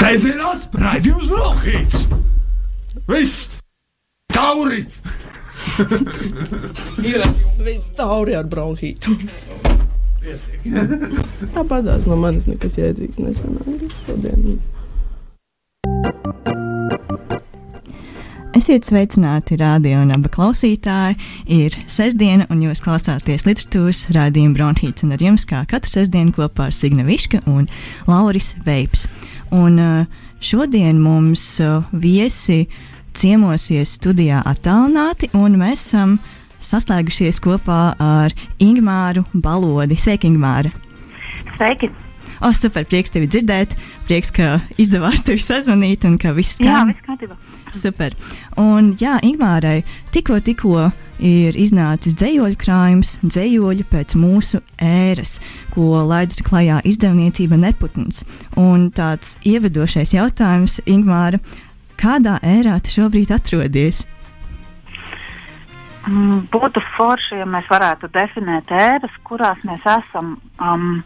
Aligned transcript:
Sēžamās 0.00 0.62
raidījums 0.80 1.28
Brokhīts! 1.28 2.06
Viss! 3.10 3.50
Tauri! 4.32 4.86
Ir 7.04 7.24
viss 7.60 7.90
tauri 7.98 8.36
ar 8.38 8.48
bronhītu. 8.48 9.12
Tāpatās 11.52 12.08
no 12.08 12.16
manis 12.20 12.48
nekas 12.48 12.80
jēdzīgs 12.80 13.20
nesanāca 13.20 13.90
šodien. 14.06 14.56
Esiet 18.60 18.84
sveicināti, 18.84 19.56
radio 19.56 20.02
un 20.02 20.10
abi 20.12 20.28
klausītāji. 20.34 21.14
Ir 21.48 21.72
sestdiena, 21.88 22.44
un 22.52 22.58
jūs 22.60 22.82
klausāties 22.84 23.46
literatūras 23.46 24.02
rādījuma 24.12 24.52
Bronhīts, 24.58 25.06
un 25.06 25.14
ar 25.16 25.22
jums 25.24 25.46
kā 25.48 25.62
katru 25.70 25.88
sestdienu 25.88 26.34
kopā 26.36 26.66
ar 26.68 26.76
Signa 26.76 27.06
Viška 27.06 27.40
un 27.48 27.70
Lauris 28.10 28.50
Veips. 28.66 29.06
Un 29.56 29.80
uh, 29.80 30.26
šodien 30.44 31.00
mums 31.00 31.46
uh, 31.64 31.88
viesi 32.04 32.66
ciemosies 33.16 33.96
studijā 33.96 34.42
attālināti, 34.52 35.32
un 35.40 35.56
mēs 35.62 35.86
esam 35.86 36.18
saslēgušies 36.60 37.40
kopā 37.40 37.80
ar 37.96 38.36
Ingmāru 38.60 39.24
Balodi. 39.32 39.96
Sveiki, 39.96 40.34
Ingmāra! 40.34 40.74
Sveiki! 41.56 41.88
Oh, 42.40 42.54
super, 42.56 42.86
prieks 42.88 43.12
tevi 43.12 43.28
dzirdēt. 43.28 43.74
Prieks, 44.08 44.30
ka 44.32 44.60
izdevās 44.80 45.20
tevi 45.26 45.42
sazvanīt 45.44 46.06
un 46.08 46.16
ka 46.20 46.32
viss 46.36 46.56
skan. 46.56 46.88
Jā, 46.88 46.94
viss 46.94 47.04
kārtībā. 47.04 47.36
Super. 47.76 48.16
Un, 48.58 48.94
jā, 49.00 49.18
Ingūrai 49.26 49.82
tikko, 50.14 50.40
tikko 50.42 50.88
ir 51.20 51.56
iznācis 51.60 52.16
dzējoļu 52.18 52.56
krājums, 52.60 53.18
dzējoļi 53.22 53.84
pēc 53.92 54.16
mūsu 54.18 54.62
ēras, 54.80 55.36
ko 55.74 56.00
laidusi 56.08 56.46
klajā 56.46 56.80
izdevniecība 56.88 57.60
Neputns. 57.60 58.24
Un 58.58 58.88
tāds 58.96 59.36
ievedošais 59.46 60.16
jautājums, 60.16 60.80
Ingūra, 60.88 61.42
kādā 62.00 62.38
ērā 62.40 62.80
tu 62.80 62.96
šobrīd 62.96 63.36
atrodies? 63.36 64.06
Mm, 66.08 66.46
būtu 66.48 66.80
forši, 66.94 67.42
ja 67.42 67.46
mēs 67.48 67.66
varētu 67.68 68.08
definēt 68.14 68.70
ēras, 68.72 69.16
kurās 69.28 69.60
mēs 69.68 69.84
esam. 69.84 70.38
Um, 70.56 71.02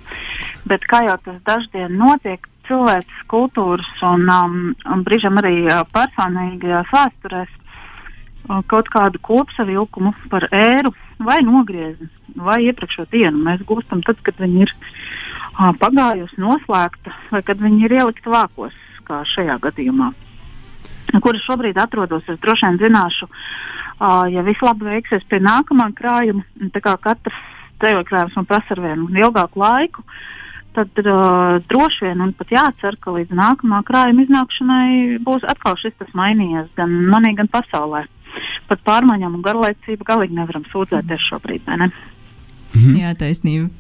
bet 0.70 0.86
kā 0.91 1.03
jau 1.09 1.17
tas 1.25 1.41
daždien 1.48 1.97
notiek, 1.98 2.47
cilvēks 2.69 3.25
kultūras 3.28 3.91
un, 4.06 4.28
um, 4.31 4.56
un 4.86 5.03
brīžam 5.06 5.41
arī 5.42 5.64
uh, 5.67 5.83
personīgajās 5.92 6.92
vēsturēs 6.95 7.51
uh, 7.51 8.62
kaut 8.70 8.89
kādu 8.95 9.20
kopsavilkumu 9.25 10.14
par 10.31 10.47
ēru 10.55 10.95
vai 11.25 11.41
nogriezni 11.45 12.08
vai 12.34 12.62
iepriekšējo 12.69 13.11
dienu 13.12 13.42
mēs 13.45 13.67
gūstam 13.69 14.03
tad, 14.06 14.23
kad 14.25 14.39
viņi 14.41 14.64
ir 14.64 14.73
uh, 14.75 15.75
pagājusi, 15.83 16.41
noslēgta 16.41 17.14
vai 17.34 17.42
kad 17.47 17.61
viņi 17.61 17.89
ir 17.89 17.98
ielikti 18.01 18.33
vākos, 18.33 18.79
kā 19.05 19.25
šajā 19.34 19.58
gadījumā. 19.67 20.14
Kur 21.23 21.37
es 21.39 21.45
šobrīd 21.47 21.79
atrodos, 21.79 22.25
es 22.29 22.41
droši 22.43 22.70
vien 22.70 22.81
zināšu, 22.83 23.29
uh, 23.29 24.25
ja 24.33 24.43
viss 24.47 24.62
labi 24.65 24.89
veiksies 24.89 25.27
pie 25.31 25.39
nākamā 25.43 25.91
krājuma. 25.98 26.43
Tā 26.75 26.83
kā 26.83 26.97
katrs 27.03 27.43
ceļojuma 27.83 28.09
krājums 28.09 28.39
man 28.39 28.48
prasa 28.48 28.75
ar 28.75 28.83
vienu 28.84 29.11
ilgāku 29.12 29.61
laiku, 29.62 30.05
tad 30.75 30.91
uh, 31.05 31.61
droši 31.70 32.09
vien 32.09 32.25
un 32.25 32.33
pat 32.39 32.51
jācer, 32.55 32.98
ka 33.01 33.15
līdz 33.15 33.37
nākamā 33.39 33.83
krājuma 33.87 34.25
iznākšanai 34.27 35.20
būs 35.27 35.47
atkal 35.51 35.79
šis 35.81 35.95
tas 36.01 36.11
mainījies 36.19 36.73
gan 36.79 36.95
manī, 37.12 37.35
gan 37.39 37.51
pasaulē. 37.53 38.07
Pat 38.67 38.83
pārmaiņām 38.83 39.37
un 39.39 39.45
garlaicību 39.45 40.07
galīgi 40.07 40.35
nevaram 40.35 40.65
sūdzēties 40.73 41.29
šobrīd. 41.31 41.70
Ne? 41.70 41.92
Mhm. 42.75 42.97
Jā, 42.98 43.15
taisnība. 43.19 43.70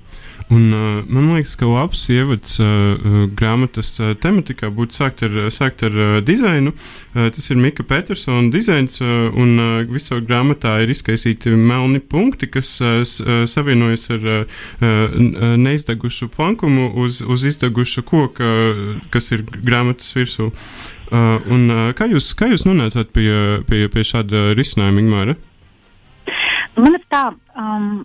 Un, 0.52 0.72
uh, 0.72 1.04
man 1.08 1.30
liekas, 1.32 1.54
ka 1.56 1.64
labs 1.64 2.02
ievads 2.12 2.58
uh, 2.60 2.98
grāmatas 3.32 3.94
uh, 4.02 4.12
tematikā 4.20 4.68
būtu 4.76 4.98
sākt 4.98 5.22
ar, 5.24 5.38
sākt 5.54 5.80
ar 5.86 5.96
uh, 5.96 6.18
dizainu. 6.20 6.74
Uh, 7.14 7.30
tas 7.32 7.48
ir 7.48 7.56
Mika 7.56 7.86
Petersona 7.88 8.52
dizains, 8.52 8.98
uh, 9.00 9.32
un 9.32 9.54
uh, 9.56 9.70
visā 9.88 10.20
grāmatā 10.20 10.76
ir 10.84 10.92
izkaisīti 10.92 11.54
melni 11.56 12.02
punkti, 12.02 12.50
kas 12.52 12.76
uh, 12.84 13.00
savienojas 13.48 14.10
ar 14.12 14.28
uh, 14.34 14.62
neizdegušu 15.64 16.28
plankumu 16.36 16.90
uz, 17.00 17.22
uz 17.24 17.48
izdegušu 17.48 18.04
koku, 18.04 18.52
kas 19.14 19.32
ir 19.32 19.46
grāmatas 19.48 20.12
virsū. 20.12 20.52
Uh, 21.08 21.40
un, 21.48 21.68
uh, 21.72 21.90
kā, 21.96 22.10
jūs, 22.12 22.34
kā 22.36 22.52
jūs 22.52 22.68
nonācāt 22.68 23.16
pie, 23.16 23.30
pie, 23.68 23.86
pie 23.92 24.04
šāda 24.04 24.50
risinājuma, 24.58 25.00
Ingmāra? 25.00 25.38
Man 26.76 26.98
ir 26.98 27.08
tā. 27.08 27.30
Um 27.56 28.04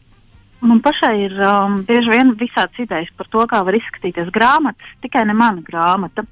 Man 0.60 0.82
pašai 0.84 1.14
ir 1.24 1.36
um, 1.48 1.80
bieži 1.88 2.12
vien 2.12 2.34
visādas 2.40 2.82
idejas 2.84 3.12
par 3.16 3.30
to, 3.32 3.46
kā 3.48 3.62
var 3.64 3.78
izskatīties 3.78 4.32
grāmatas, 4.36 4.98
tikai 5.04 5.24
ne 5.30 5.36
mana 5.38 5.64
grāmata. 5.64 6.26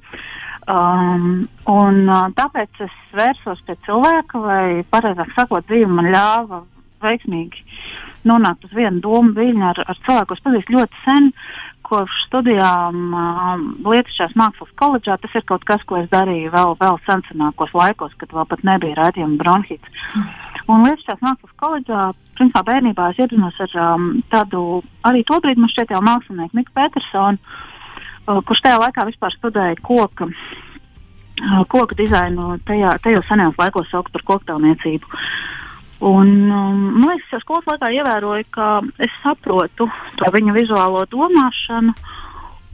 Um, 0.67 1.45
un, 1.71 2.01
uh, 2.09 2.25
tāpēc 2.35 2.81
es 2.83 2.97
vērsos 3.15 3.61
pie 3.63 3.77
cilvēka, 3.85 4.41
vai 4.43 4.65
pareizāk 4.91 5.31
sakot, 5.38 5.63
dzīve 5.69 5.88
man 5.88 6.11
ļāva 6.11 6.65
veiksmīgi 7.05 7.63
nonākt 8.27 8.65
uz 8.67 8.73
vienu 8.75 8.99
domu 8.99 9.31
viļņu 9.38 9.65
ar, 9.69 9.81
ar 9.88 9.99
cilvēku, 10.03 10.35
ko 10.35 10.49
pazīstu 10.49 10.75
ļoti 10.75 11.01
sen, 11.05 11.29
kopš 11.88 12.23
studijām 12.25 13.13
um, 13.15 13.65
Lietušās 13.88 14.35
mākslas 14.35 14.73
koledžā. 14.79 15.15
Tas 15.23 15.38
ir 15.39 15.45
kaut 15.47 15.63
kas, 15.67 15.83
ko 15.88 16.01
es 16.01 16.09
darīju 16.11 16.51
vēl, 16.51 16.75
vēl 16.81 16.99
senākos 17.07 17.71
laikos, 17.77 18.15
kad 18.19 18.35
vēl 18.35 18.49
pat 18.51 18.65
nebija 18.67 18.99
rādījuma 18.99 19.39
bronhīts. 19.39 20.07
Un 20.67 20.83
Lietušās 20.83 21.22
mākslas 21.23 21.53
koledžā, 21.61 22.05
principā 22.38 22.63
bērnībā 22.67 23.11
es 23.11 23.22
iepazinos 23.22 23.59
ar 23.63 23.75
um, 23.83 24.07
tādu 24.31 24.81
arī 25.07 25.23
tobrīd 25.28 25.59
man 25.61 25.72
šķiet 25.72 25.94
jau 25.95 26.01
mākslinieku 26.03 26.59
Miku 26.59 26.75
Petersonu, 26.75 27.39
uh, 27.39 28.41
kurš 28.47 28.63
tajā 28.66 28.81
laikā 28.83 29.07
vispār 29.07 29.38
studēja 29.38 29.79
koka. 29.81 30.27
Uh, 31.38 31.61
koka 31.72 31.95
dizainu 31.95 32.57
tajā, 32.67 32.97
tajos 33.06 33.29
senajos 33.29 33.59
laikos 33.61 33.88
sauc 33.94 34.11
par 34.11 34.25
koktelniecību. 34.33 35.07
Uh, 35.07 35.57
Un, 36.00 36.51
um, 36.51 36.81
man 36.94 37.09
liekas, 37.09 37.29
ka 37.31 37.39
skolas 37.41 37.66
laikā 37.72 37.89
ievēroju, 37.95 38.45
ka 38.53 38.67
es 39.01 39.13
saprotu 39.23 39.88
to 40.19 40.31
viņa 40.33 40.53
vizuālo 40.53 41.03
domāšanu. 41.09 41.95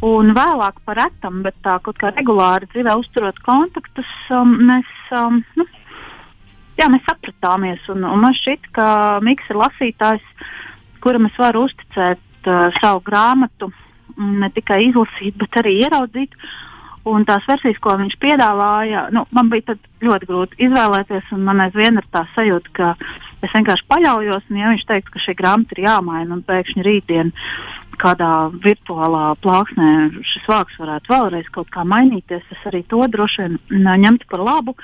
Un 0.03 0.33
vēlāk 0.35 0.81
par 0.83 0.99
retam, 0.99 1.39
bet 1.45 1.55
tā 1.63 1.77
kaut 1.79 1.95
kā 2.01 2.11
regulāri 2.11 2.67
dzīvē 2.73 2.97
uzturot 2.99 3.37
kontaktus, 3.45 4.09
um, 4.35 4.57
mēs, 4.67 4.89
um, 5.15 5.39
nu, 5.55 5.63
jā, 6.79 6.89
mēs 6.91 7.05
sapratāmies. 7.07 7.85
Un, 7.93 8.05
un 8.07 8.21
man 8.23 8.35
šķiet, 8.37 8.69
ka 8.75 8.87
Mikls 9.25 9.49
ir 9.51 9.61
lasītājs, 9.61 10.27
kuram 11.03 11.27
es 11.29 11.39
varu 11.39 11.65
uzticēt 11.67 12.49
uh, 12.49 12.69
savu 12.79 13.03
grāmatu, 13.05 13.71
ne 14.17 14.49
tikai 14.53 14.83
izlasīt, 14.89 15.37
bet 15.39 15.61
arī 15.61 15.79
ieraudzīt. 15.83 16.37
Un 17.03 17.25
tās 17.27 17.43
versijas, 17.49 17.81
ko 17.83 17.97
viņš 17.99 18.13
piedāvāja, 18.21 19.09
nu, 19.11 19.25
man 19.35 19.49
bija 19.51 19.75
ļoti 20.05 20.27
grūti 20.29 20.59
izvēlēties. 20.69 21.33
Man 21.35 21.59
aizvien 21.65 21.99
ir 21.99 22.05
tā 22.13 22.21
sajūta, 22.31 22.71
ka 22.77 22.91
es 23.43 23.51
vienkārši 23.51 23.89
paļaujos. 23.91 24.45
Un, 24.47 24.59
ja 24.61 24.71
viņš 24.71 24.85
teiks, 24.87 25.11
ka 25.11 25.23
šī 25.25 25.35
grāmata 25.35 25.75
ir 25.75 25.83
jāmaina 25.83 26.37
un 26.37 26.45
pēkšņi 26.47 26.85
rītdien 26.87 27.33
kādā 27.99 28.29
virtuālā 28.63 29.33
plāksnē 29.43 29.89
šis 30.25 30.47
vārds 30.49 30.79
varētu 30.81 31.11
vēlreiz 31.13 31.49
kaut 31.53 31.69
kā 31.73 31.83
mainīties, 31.87 32.45
es 32.55 32.69
arī 32.69 32.83
to 32.89 33.03
droši 33.11 33.45
vien 33.45 33.89
ņemtu 34.05 34.29
par 34.31 34.43
labu. 34.47 34.75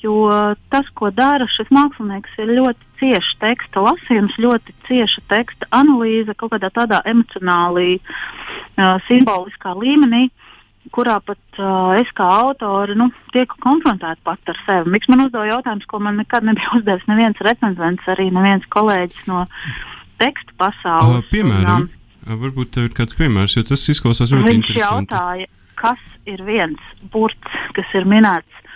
Jo 0.00 0.30
tas, 0.72 0.86
ko 0.96 1.10
dara 1.12 1.44
šis 1.50 1.68
mākslinieks, 1.74 2.36
ir 2.40 2.54
ļoti 2.56 2.86
cieši 3.00 3.36
teksta 3.42 3.82
lasījums, 3.84 4.36
ļoti 4.40 4.74
cieša 4.88 5.24
teksta 5.28 5.68
analīze, 5.76 6.36
kaut 6.38 6.54
kādā 6.54 6.70
tādā 6.72 7.02
emocionālī, 7.08 7.98
uh, 8.00 8.96
simboliskā 9.08 9.74
līmenī. 9.76 10.28
Kurā 10.96 11.18
pat 11.20 11.60
uh, 11.60 11.92
es 12.00 12.08
kā 12.16 12.24
autore 12.40 12.96
nu, 12.96 13.10
tieku 13.34 13.58
konfrontēta 13.62 14.24
pat 14.24 14.52
ar 14.52 14.58
sevi. 14.64 14.94
Miks 14.94 15.10
man 15.12 15.26
uzdeva 15.26 15.44
jautājumus, 15.50 15.88
ko 15.90 16.00
man 16.02 16.16
nekad 16.22 16.48
nebija 16.48 16.72
uzdevis 16.78 17.04
neviens 17.10 17.44
recenzents, 17.44 18.08
arī 18.08 18.30
neviens 18.32 18.64
kolēģis 18.72 19.28
no 19.28 19.44
tekstu 20.20 20.56
pasaules. 20.60 21.20
Uh, 21.20 21.28
piemēram, 21.32 21.84
un, 21.84 22.24
um, 22.24 22.40
varbūt 22.46 22.72
tev 22.76 22.88
ir 22.88 22.96
kāds 22.96 23.20
piemērs, 23.20 23.58
jo 23.58 23.66
tas 23.68 23.84
izklausās 23.92 24.32
ļoti 24.32 24.48
viņš 24.48 24.58
interesanti. 24.62 25.12
Viņš 25.12 25.20
jautāja, 25.20 25.52
kas 25.80 26.08
ir 26.28 26.42
viens 26.48 26.90
burts, 27.12 27.60
kas 27.76 27.96
ir 28.00 28.08
minēts 28.08 28.66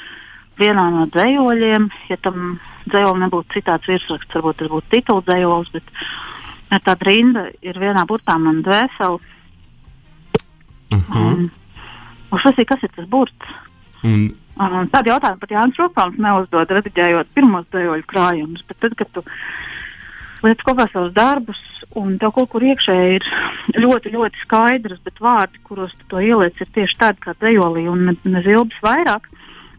vienā 0.61 0.85
no 0.95 1.07
dzējoļiem. 1.15 1.89
Ja 2.11 2.19
tam 2.23 2.59
dzējolim 2.91 3.27
nebūtu 3.27 3.59
citāds 3.59 3.89
virsraksts, 3.89 4.35
varbūt 4.35 4.63
tas 4.63 4.73
būtu 4.73 4.91
titula 4.93 5.25
dzējolis, 5.29 5.73
bet 5.75 6.85
tā 6.85 6.97
rinda 7.07 7.49
ir 7.63 7.79
vienā 7.81 8.05
burtā 8.09 8.39
man 8.39 8.63
dvēseli. 8.67 9.21
Uh 10.95 11.01
-huh. 11.11 11.21
um, 11.21 11.51
Uzsvasīja, 12.35 12.67
kas 12.67 12.83
ir 12.83 12.91
tas 12.97 13.07
burts. 13.09 13.55
Un... 14.05 14.33
Uh, 14.55 14.85
Tādu 14.87 15.11
jautājumu 15.11 15.41
pat 15.41 15.51
Jānis 15.51 15.79
Rupāns 15.81 16.19
neuzdod, 16.23 16.71
rediģējot 16.71 17.33
pirmos 17.35 17.65
dejoļu 17.75 18.05
krājumus. 18.07 18.63
Bet 18.69 18.79
tad, 18.79 18.95
kad 18.95 19.09
tu 19.11 19.25
liec 20.45 20.61
kopā 20.63 20.87
savus 20.93 21.13
darbus, 21.17 21.59
un 21.99 22.19
tev 22.19 22.35
kaut 22.37 22.53
kur 22.53 22.63
iekšēji 22.63 23.17
ir 23.17 23.25
ļoti, 23.83 24.13
ļoti 24.15 24.43
skaidrs, 24.45 25.01
bet 25.07 25.19
vārdi, 25.25 25.59
kuros 25.67 25.95
tu 25.99 26.07
to 26.13 26.23
ieliec, 26.23 26.61
ir 26.61 26.71
tieši 26.77 27.01
tādi 27.01 27.25
kā 27.25 27.35
dejolī 27.41 27.89
un 27.91 28.07
ne, 28.11 28.17
ne 28.29 28.43
zilbis 28.47 28.79
vairāk, 28.85 29.27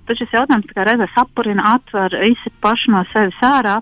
tad 0.07 0.19
šis 0.19 0.33
jautājums 0.35 0.77
reizē 0.77 1.09
sapurina, 1.13 1.75
atver, 1.75 2.15
izsit 2.29 2.55
pašu 2.63 2.93
no 2.93 3.03
sevis 3.11 3.37
ārā. 3.43 3.79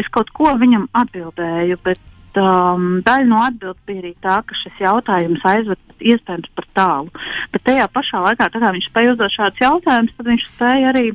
Es 0.00 0.08
kaut 0.12 0.32
ko 0.34 0.54
viņam 0.58 0.88
atbildēju, 0.96 1.76
bet 1.84 2.38
um, 2.40 3.02
daļa 3.04 3.28
no 3.28 3.42
atbildes 3.44 3.82
bija 3.86 4.02
arī 4.02 4.12
tā, 4.24 4.38
ka 4.46 4.56
šis 4.62 4.80
jautājums 4.80 5.44
aizved 5.48 5.80
iespējams 6.00 6.50
par 6.56 6.68
tālu. 6.78 7.24
Bet 7.52 7.66
tajā 7.68 7.86
pašā 7.92 8.22
laikā, 8.24 8.48
kad 8.54 8.64
viņš 8.64 8.88
spēja 8.88 9.14
uzdot 9.14 9.36
šādus 9.36 9.64
jautājumus, 9.66 10.16
tad 10.16 10.30
viņš 10.32 10.48
spēja 10.48 10.92
arī 10.92 11.06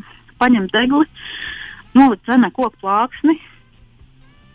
paņemt 0.41 0.73
degli, 0.75 1.06
nolikt 1.97 2.30
zemē 2.30 2.51
koku 2.53 2.75
plāksni 2.83 3.38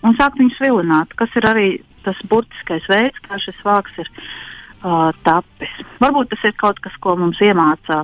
un 0.06 0.16
sākt 0.18 0.40
viņus 0.40 0.60
vilināt, 0.62 1.14
kas 1.18 1.34
ir 1.38 1.46
arī 1.48 1.68
tas 2.06 2.18
burtiskais 2.30 2.86
veids, 2.90 3.18
kā 3.26 3.38
šis 3.42 3.58
vārks 3.66 3.98
ir 4.02 4.08
uh, 4.10 5.10
tapis. 5.26 5.74
Varbūt 6.02 6.32
tas 6.32 6.46
ir 6.48 6.56
kaut 6.58 6.80
kas, 6.82 6.94
ko 7.02 7.14
mums 7.18 7.42
iemācīja 7.42 8.02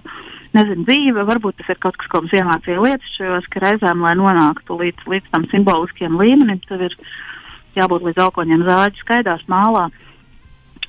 nezinu, 0.57 0.85
dzīve, 0.89 1.25
varbūt 1.29 1.59
tas 1.61 1.73
ir 1.73 1.81
kaut 1.83 1.97
kas, 2.01 2.09
ko 2.11 2.23
mums 2.23 2.35
iemācīja 2.37 2.83
lietas 2.85 3.15
šajos, 3.17 3.49
ka 3.53 3.63
reizēm, 3.65 4.05
lai 4.05 4.15
nonāktu 4.19 4.79
līdz, 4.81 5.07
līdz 5.13 5.33
tam 5.35 5.47
simboliskiem 5.53 6.19
līmenim, 6.21 6.61
tev 6.69 6.87
ir 6.89 6.97
jābūt 7.79 8.07
līdz 8.09 8.23
aukoņiem 8.27 8.67
zāģi 8.69 9.03
skaidrā 9.05 9.39
mālā. 9.51 9.89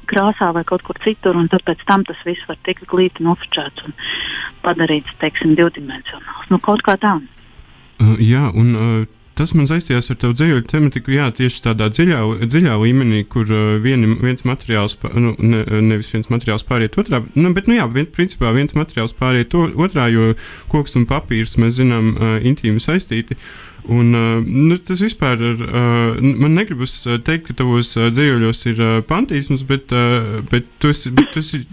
Krāsā 0.09 0.49
vai 0.55 0.63
kaut 0.65 0.81
kur 0.87 0.97
citur, 1.03 1.37
un 1.37 1.49
tāpēc 1.51 1.83
tam 1.85 2.01
tas 2.07 2.17
viss 2.25 2.47
var 2.49 2.57
tikt 2.65 2.87
glīti 2.89 3.21
nofočēts 3.21 3.85
un 3.85 3.93
padarīts, 4.63 5.13
teiksim, 5.21 5.53
divdimensionāls. 5.59 6.49
Nu, 6.49 6.57
kaut 6.57 6.81
kā 6.85 6.95
tā. 6.97 7.19
Uh, 7.99 8.15
jā, 8.17 8.47
un 8.57 8.71
uh, 8.73 9.18
tas 9.39 9.53
man 9.55 9.69
saistījās 9.69 10.11
ar 10.11 10.17
tavu 10.19 10.35
dzīslu 10.35 10.65
tematiku, 10.67 11.13
jā, 11.15 11.29
tieši 11.35 11.63
tādā 11.69 11.87
dziļā, 11.93 12.19
dziļā 12.43 12.75
līmenī, 12.81 13.23
kur 13.31 13.47
uh, 13.47 13.77
vieni, 13.83 14.11
viens 14.19 14.43
materiāls, 14.47 14.97
nu, 15.15 15.33
ne, 15.39 15.63
nevis 15.85 16.11
viens 16.13 16.29
materiāls 16.31 16.67
pāriet 16.67 16.99
otrā, 16.99 17.21
nu, 17.37 17.53
bet, 17.55 17.69
nu, 17.69 17.77
jā, 17.79 17.87
vien, 17.93 18.09
principā 18.11 18.51
viens 18.55 18.75
materiāls 18.75 19.15
pāriet 19.15 19.51
to, 19.53 19.69
otrā, 19.79 20.09
jo 20.11 20.33
koks 20.73 20.99
un 20.99 21.07
papīrs, 21.09 21.57
mēs 21.61 21.79
zinām, 21.79 22.13
uh, 22.17 22.37
intīmi 22.43 22.83
saistīti. 22.83 23.39
Un, 23.89 24.11
uh, 24.11 24.43
nu, 24.43 24.75
tas 24.85 24.99
vispār 25.01 25.39
ir. 25.39 25.61
Man 26.19 26.51
negribas 26.53 26.97
teikt, 27.25 27.47
ka 27.47 27.55
tavos 27.61 27.93
dzīsļos 27.95 28.65
ir 28.73 28.81
pantīsms, 29.09 29.63
bet, 29.65 29.95
bet 30.51 30.67
tu 30.83 30.91
esi. 30.91 31.13
Bet 31.15 31.31
tu 31.33 31.39
esi 31.41 31.63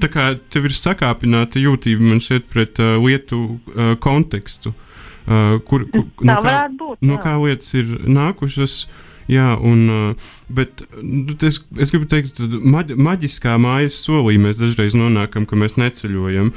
tā 0.00 0.08
kā 0.10 0.32
tev 0.50 0.70
ir 0.70 0.74
sakāpināta 0.74 1.60
jūtība 1.60 2.08
man 2.14 2.24
šeit 2.24 2.48
pret 2.50 2.80
lietu 2.80 3.60
kontekstu. 4.02 4.72
Uh, 4.72 4.86
kur, 5.26 5.86
kur, 5.92 6.26
no, 6.26 6.36
kā, 6.44 6.56
būt, 6.80 7.00
no 7.06 7.20
kā 7.22 7.36
lietas 7.42 7.72
ir 7.78 7.94
nākušas. 8.08 8.82
Jā, 9.30 9.52
un, 9.62 9.82
uh, 9.94 10.30
bet 10.50 10.80
nu, 10.98 11.36
es, 11.46 11.60
es 11.78 11.92
gribu 11.92 12.08
teikt, 12.10 12.40
ka 12.40 12.60
maģ, 12.74 12.96
maģiskā 12.98 13.54
mājas 13.62 14.00
solī 14.02 14.40
mēs 14.42 14.58
dažreiz 14.58 14.96
nonākam, 14.98 15.46
ka 15.46 15.58
mēs 15.60 15.76
neceļojam. 15.78 16.50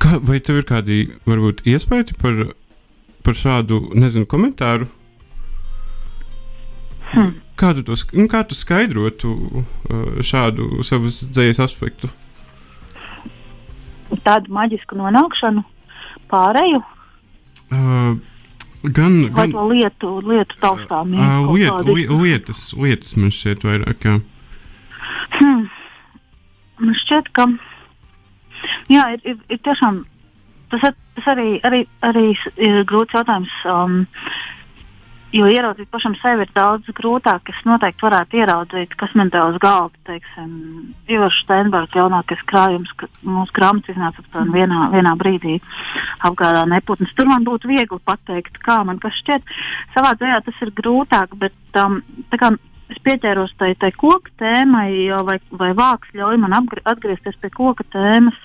Kā, 0.00 0.18
vai 0.20 0.42
tev 0.44 0.60
ir 0.60 0.66
kādi, 0.68 0.98
varbūt, 1.28 1.62
iespēja 1.68 2.18
par, 2.20 2.50
par 3.24 3.38
šādu, 3.38 3.80
nezinu, 3.96 4.28
komentāru? 4.28 4.90
Hmm. 7.14 7.38
Kādu 7.60 7.84
to, 7.84 7.96
nu, 8.12 8.28
kā 8.30 8.44
tu 8.48 8.56
skaidrotu 8.56 9.32
uh, 9.32 10.20
šādu 10.24 10.84
savas 10.86 11.22
dzīslas 11.26 11.70
aspektu? 11.70 12.12
Tādu 14.26 14.52
maģisku 14.52 14.98
nonākšanu, 15.00 15.64
pārēju. 16.28 16.84
Uh, 17.70 18.18
gan, 18.82 19.16
Vai 19.30 19.46
gan 19.46 19.54
to 19.54 19.66
lietu, 19.70 20.12
lietu 20.26 20.60
taustām? 20.62 21.14
Uh, 21.14 21.50
liet, 21.54 21.90
li, 21.90 22.06
lietas, 22.08 22.70
lietas 22.74 23.16
man 23.16 23.34
šķiet 23.34 23.66
vairāk. 23.66 24.06
Jā. 24.06 24.20
Hmm. 25.38 25.66
Man 26.80 26.96
šķiet, 27.02 27.28
ka 27.36 27.46
jā, 28.90 29.04
ir, 29.14 29.20
ir, 29.24 29.36
ir 29.52 29.60
tiešām 29.66 30.02
tas, 30.72 30.86
tas 31.16 31.28
arī, 31.34 31.58
arī, 31.66 31.84
arī 32.06 32.30
ir 32.56 32.82
grūts 32.88 33.16
jautājums. 33.16 33.52
Um, 33.68 34.00
Jo 35.30 35.46
ieraudzīt 35.46 35.86
pašam 35.94 36.16
sevi 36.18 36.42
ir 36.42 36.50
daudz 36.56 36.88
grūtāk. 36.96 37.52
Es 37.52 37.58
noteikti 37.62 38.02
varētu 38.02 38.40
ieraudzīt, 38.40 38.96
kas 38.98 39.12
man 39.14 39.28
te 39.30 39.38
uz 39.38 39.58
galda, 39.62 39.94
teiksim, 40.08 40.48
Ivars 41.06 41.36
Steinbergs 41.44 41.94
jaunākais 41.94 42.42
krājums, 42.50 42.90
ka 42.98 43.06
mūsu 43.22 43.54
grāmatas 43.54 43.92
iznāca 43.94 44.24
aptuveni 44.24 44.56
vienā, 44.56 44.88
vienā 44.90 45.12
brīdī 45.20 45.60
apgādā 46.26 46.64
neputnes. 46.72 47.12
Tur 47.14 47.30
man 47.30 47.46
būtu 47.46 47.70
viegli 47.70 48.00
pateikt, 48.10 48.58
kā 48.64 48.80
man 48.88 48.98
kas 49.02 49.14
šķiet. 49.20 49.54
Savā 49.94 50.16
dzējā 50.18 50.40
tas 50.48 50.58
ir 50.66 50.74
grūtāk, 50.82 51.38
bet 51.38 51.78
um, 51.84 52.00
tā 52.34 52.42
kā 52.42 52.50
es 52.90 52.98
pieķēros 53.06 53.54
tai, 53.62 53.76
tai 53.78 53.92
koka 53.94 54.34
tēmai, 54.42 54.90
vai, 55.30 55.38
vai 55.62 55.70
vāks 55.78 56.10
ļauj 56.10 56.42
man 56.42 56.58
atgriezties 56.58 57.38
pie 57.38 57.52
koka 57.54 57.86
tēmas. 57.94 58.42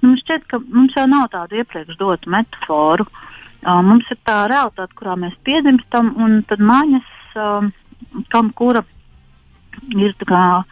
Nu, 0.00 0.14
man 0.14 0.18
šķiet, 0.24 0.48
ka 0.48 0.62
mums 0.64 0.96
jau 0.96 1.04
nav 1.04 1.28
tādu 1.36 1.60
iepriekš 1.60 2.00
dotu 2.00 2.32
metaforu. 2.32 3.04
Uh, 3.04 3.30
mums 3.64 4.08
ir 4.12 4.18
tā 4.26 4.44
realitāte, 4.50 4.94
kurā 4.98 5.16
mēs 5.20 5.36
piedzimstam, 5.46 6.14
un 6.20 6.42
tad 6.48 6.62
mājas, 6.64 7.08
kam 8.32 8.50
kura 8.56 8.84
ir 9.96 10.14
kā, 10.28 10.64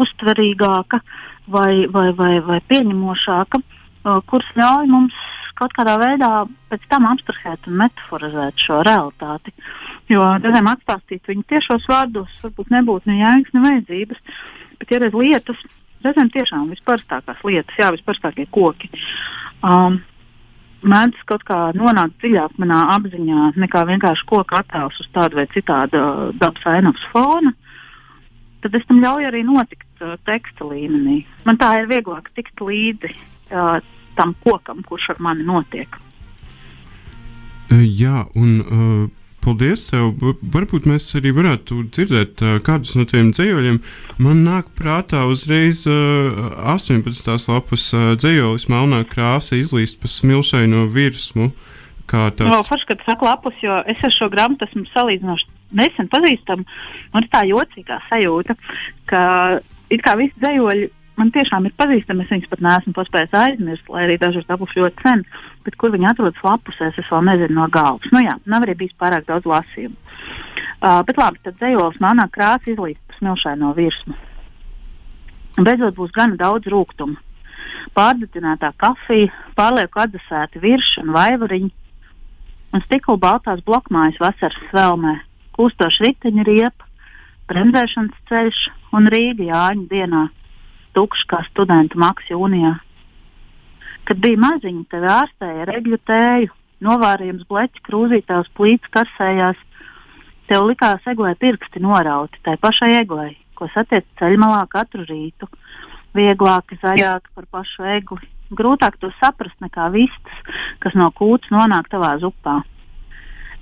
uztverīgāka 0.00 1.00
vai, 1.48 1.86
vai, 1.92 2.12
vai, 2.16 2.32
vai 2.44 2.60
pieņemošāka, 2.70 3.60
kuras 4.30 4.50
ļauj 4.58 4.88
mums 4.90 5.16
kaut 5.58 5.74
kādā 5.74 5.96
veidā 5.98 6.30
pēc 6.70 6.84
tam 6.90 7.08
abstrahēt 7.10 7.66
un 7.66 7.80
metaforizēt 7.80 8.62
šo 8.62 8.82
realitāti. 8.86 9.52
Jo 10.10 10.24
reizēm 10.38 10.70
atstāstīt 10.70 11.26
viņu 11.28 11.44
tiešos 11.50 11.88
vārdos 11.90 12.36
varbūt 12.44 12.70
nebūtu 12.76 13.10
ne 13.10 13.18
jēgas, 13.18 13.54
ne 13.56 13.64
vajadzības, 13.64 14.22
bet 14.78 14.94
reiz 15.02 15.18
lietas, 15.18 15.64
reizēm 16.06 16.30
tiešām 16.36 16.70
visparstākās 16.72 17.42
lietas, 17.48 17.80
jā, 17.80 17.90
visparstākie 17.96 18.46
koki. 18.54 18.90
Um, 19.66 19.98
mēdz 20.86 21.22
kaut 21.28 21.44
kā 21.48 21.58
nonākt 21.76 22.18
dziļāk 22.22 22.58
manā 22.62 22.80
apziņā 22.94 23.52
nekā 23.58 23.84
vienkārši 23.88 24.26
koka 24.28 24.62
attēls 24.62 25.00
uz 25.02 25.08
tādu 25.14 25.40
vai 25.40 25.46
citādu 25.54 25.98
uh, 25.98 26.24
dabas 26.38 26.66
ainavas 26.70 27.04
fona, 27.12 27.52
tad 28.62 28.74
es 28.78 28.86
tam 28.88 29.02
ļauju 29.02 29.30
arī 29.30 29.44
notikt 29.46 30.04
uh, 30.04 30.16
teksta 30.28 30.68
līmenī. 30.68 31.22
Man 31.48 31.58
tā 31.60 31.74
ir 31.80 31.90
vieglāk 31.90 32.30
tikt 32.38 32.62
līdzi 32.62 33.10
uh, 33.14 33.78
tam 34.18 34.34
kokam, 34.44 34.82
kurš 34.86 35.12
ar 35.14 35.22
mani 35.22 35.46
notiek. 35.46 35.98
Jā, 37.68 38.24
un 38.38 38.52
uh, 38.62 39.17
paldies 39.48 39.86
tev. 39.88 40.12
Varbūt 40.52 40.88
mēs 40.88 41.08
arī 41.18 41.32
varētu 41.36 41.82
dzirdēt 41.94 42.42
uh, 42.44 42.56
kādus 42.64 42.96
no 42.98 43.06
tiem 43.08 43.32
dzējoļiem. 43.32 43.80
Man 44.20 44.44
nāk 44.46 44.68
prātā 44.78 45.24
uzreiz 45.30 45.84
uh, 45.88 46.52
18. 46.74 47.32
lapas 47.48 47.88
uh, 47.96 48.12
dzējolis 48.20 48.68
melnā 48.72 49.04
krāsa 49.08 49.56
izlīst 49.58 50.00
pa 50.02 50.10
smilšaino 50.12 50.86
virsmu. 50.92 51.52
Kā 52.08 52.30
tāds. 52.32 52.48
Vēl 52.48 52.64
forši, 52.64 52.86
kad 52.88 53.02
saku 53.04 53.26
lapus, 53.28 53.56
jo 53.60 53.82
es 53.84 53.98
ar 54.00 54.12
šo 54.14 54.30
grāmatu 54.32 54.64
esmu 54.64 54.86
salīdzinoši 54.94 55.50
nesen 55.76 56.08
pazīstama. 56.08 56.64
Man 57.12 57.26
ir 57.26 57.32
tā 57.34 57.42
jocīgā 57.44 57.98
sajūta, 58.08 58.56
ka 59.10 59.20
it 59.92 60.04
kā 60.04 60.14
visi 60.16 60.32
dzējoļi 60.40 60.88
man 61.18 61.32
tiešām 61.34 61.66
ir 61.68 61.74
pazīstami. 61.78 62.24
Es 62.24 62.32
viņus 62.32 62.50
pat 62.52 62.62
neesmu 62.64 62.94
paspējis 62.96 63.36
aizmirst, 63.42 63.90
lai 63.92 64.06
arī 64.06 64.16
dažus 64.20 64.46
tapuši 64.48 64.82
ļoti 64.82 65.04
sen. 65.04 65.24
Bet 65.66 65.76
kur 65.80 65.92
viņi 65.94 66.10
atrodas 66.10 66.44
lapusēs, 66.46 66.98
es 66.98 67.10
vēl 67.12 67.26
nezinu 67.28 67.58
no 67.58 67.68
galvas. 67.74 68.08
Nu 68.14 68.22
jā, 68.24 68.38
nav 68.46 68.66
arī 68.66 68.76
bijis 68.78 68.96
pārāk 69.00 69.26
daudz 69.28 69.48
lasījumu. 69.48 69.96
Uh, 70.78 71.00
bet 71.06 71.18
labi, 71.18 71.42
tad 71.42 71.58
dzējols 71.58 71.98
manā 72.02 72.28
krāsā 72.30 72.72
izlīst 72.72 73.02
pa 73.10 73.18
smilšaino 73.18 73.72
virsmu. 73.74 74.14
Beidzot 75.58 75.96
būs 75.98 76.14
gana 76.14 76.38
daudz 76.38 76.70
rūkumu. 76.70 77.18
Pārdedzinātā 77.98 78.70
kafija, 78.78 79.32
pārlieku 79.58 80.02
atdzesēti 80.04 80.62
virši 80.62 81.02
un 81.02 81.10
vaivariņi, 81.16 81.70
un 82.74 82.84
stikla 82.84 83.16
baltās 83.18 83.64
blokmājas 83.66 84.20
vasaras 84.22 84.58
svelmē, 84.68 85.16
kūstoša 85.56 86.04
riteņa 86.06 86.46
riepa, 86.46 86.86
bremzēšanas 87.50 88.26
ceļš 88.30 88.60
un 88.94 89.10
Rīga 89.10 89.48
Jāņa 89.48 89.88
dienā 89.90 90.24
tukšs 90.98 91.26
kā 91.30 91.42
studentu 91.52 92.00
maks 92.02 92.26
jūnijā. 92.32 92.74
Kad 94.08 94.22
bija 94.24 94.40
maziņa, 94.40 94.84
tevi 94.90 95.10
ārstēja 95.12 95.66
regļu 95.68 95.98
tēju, 96.08 96.54
novārījums 96.84 97.44
bleķi 97.50 97.82
krūzītājs 97.86 98.48
plīts 98.56 98.90
karsējās. 98.94 99.58
Tev 100.48 100.64
likās 100.64 101.04
eglē 101.10 101.34
pirksti 101.36 101.82
norauti, 101.84 102.40
tai 102.44 102.56
pašai 102.56 102.94
eglei, 103.02 103.34
ko 103.58 103.68
satiec 103.74 104.06
ceļmalā 104.20 104.62
katru 104.72 105.04
rītu. 105.04 105.50
Vieglāki, 106.16 106.78
zaļāki 106.80 107.34
par 107.36 107.46
pašu 107.52 107.84
egli. 107.98 108.30
Grūtāk 108.56 108.96
to 108.96 109.10
saprast 109.18 109.58
nekā 109.60 109.90
vistas, 109.92 110.38
kas 110.80 110.96
no 110.96 111.10
kūts 111.12 111.52
nonāk 111.52 111.90
tavā 111.92 112.14
zupā. 112.22 112.62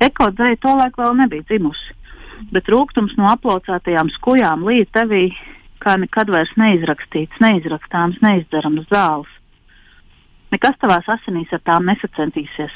Eko 0.06 0.30
dzēja 0.30 0.60
tolaik 0.62 0.94
vēl 1.00 1.16
nebija 1.18 1.42
dzimusi, 1.48 1.96
bet 2.54 2.70
rūkums 2.70 3.16
no 3.18 3.26
aplaucētajām 3.32 4.12
skujām 4.14 4.62
līdz 4.68 4.94
tevī 4.94 5.24
kā 5.82 5.96
nekad 6.00 6.30
vairs 6.32 6.52
neizrakstīts, 6.58 7.40
neizrakstāms, 7.42 8.20
neizdarams 8.24 8.88
zāles. 8.92 9.32
Nekas 10.54 10.76
tavās 10.80 11.08
asinīs 11.10 11.52
ar 11.52 11.62
tām 11.66 11.88
nesacentīsies. 11.90 12.74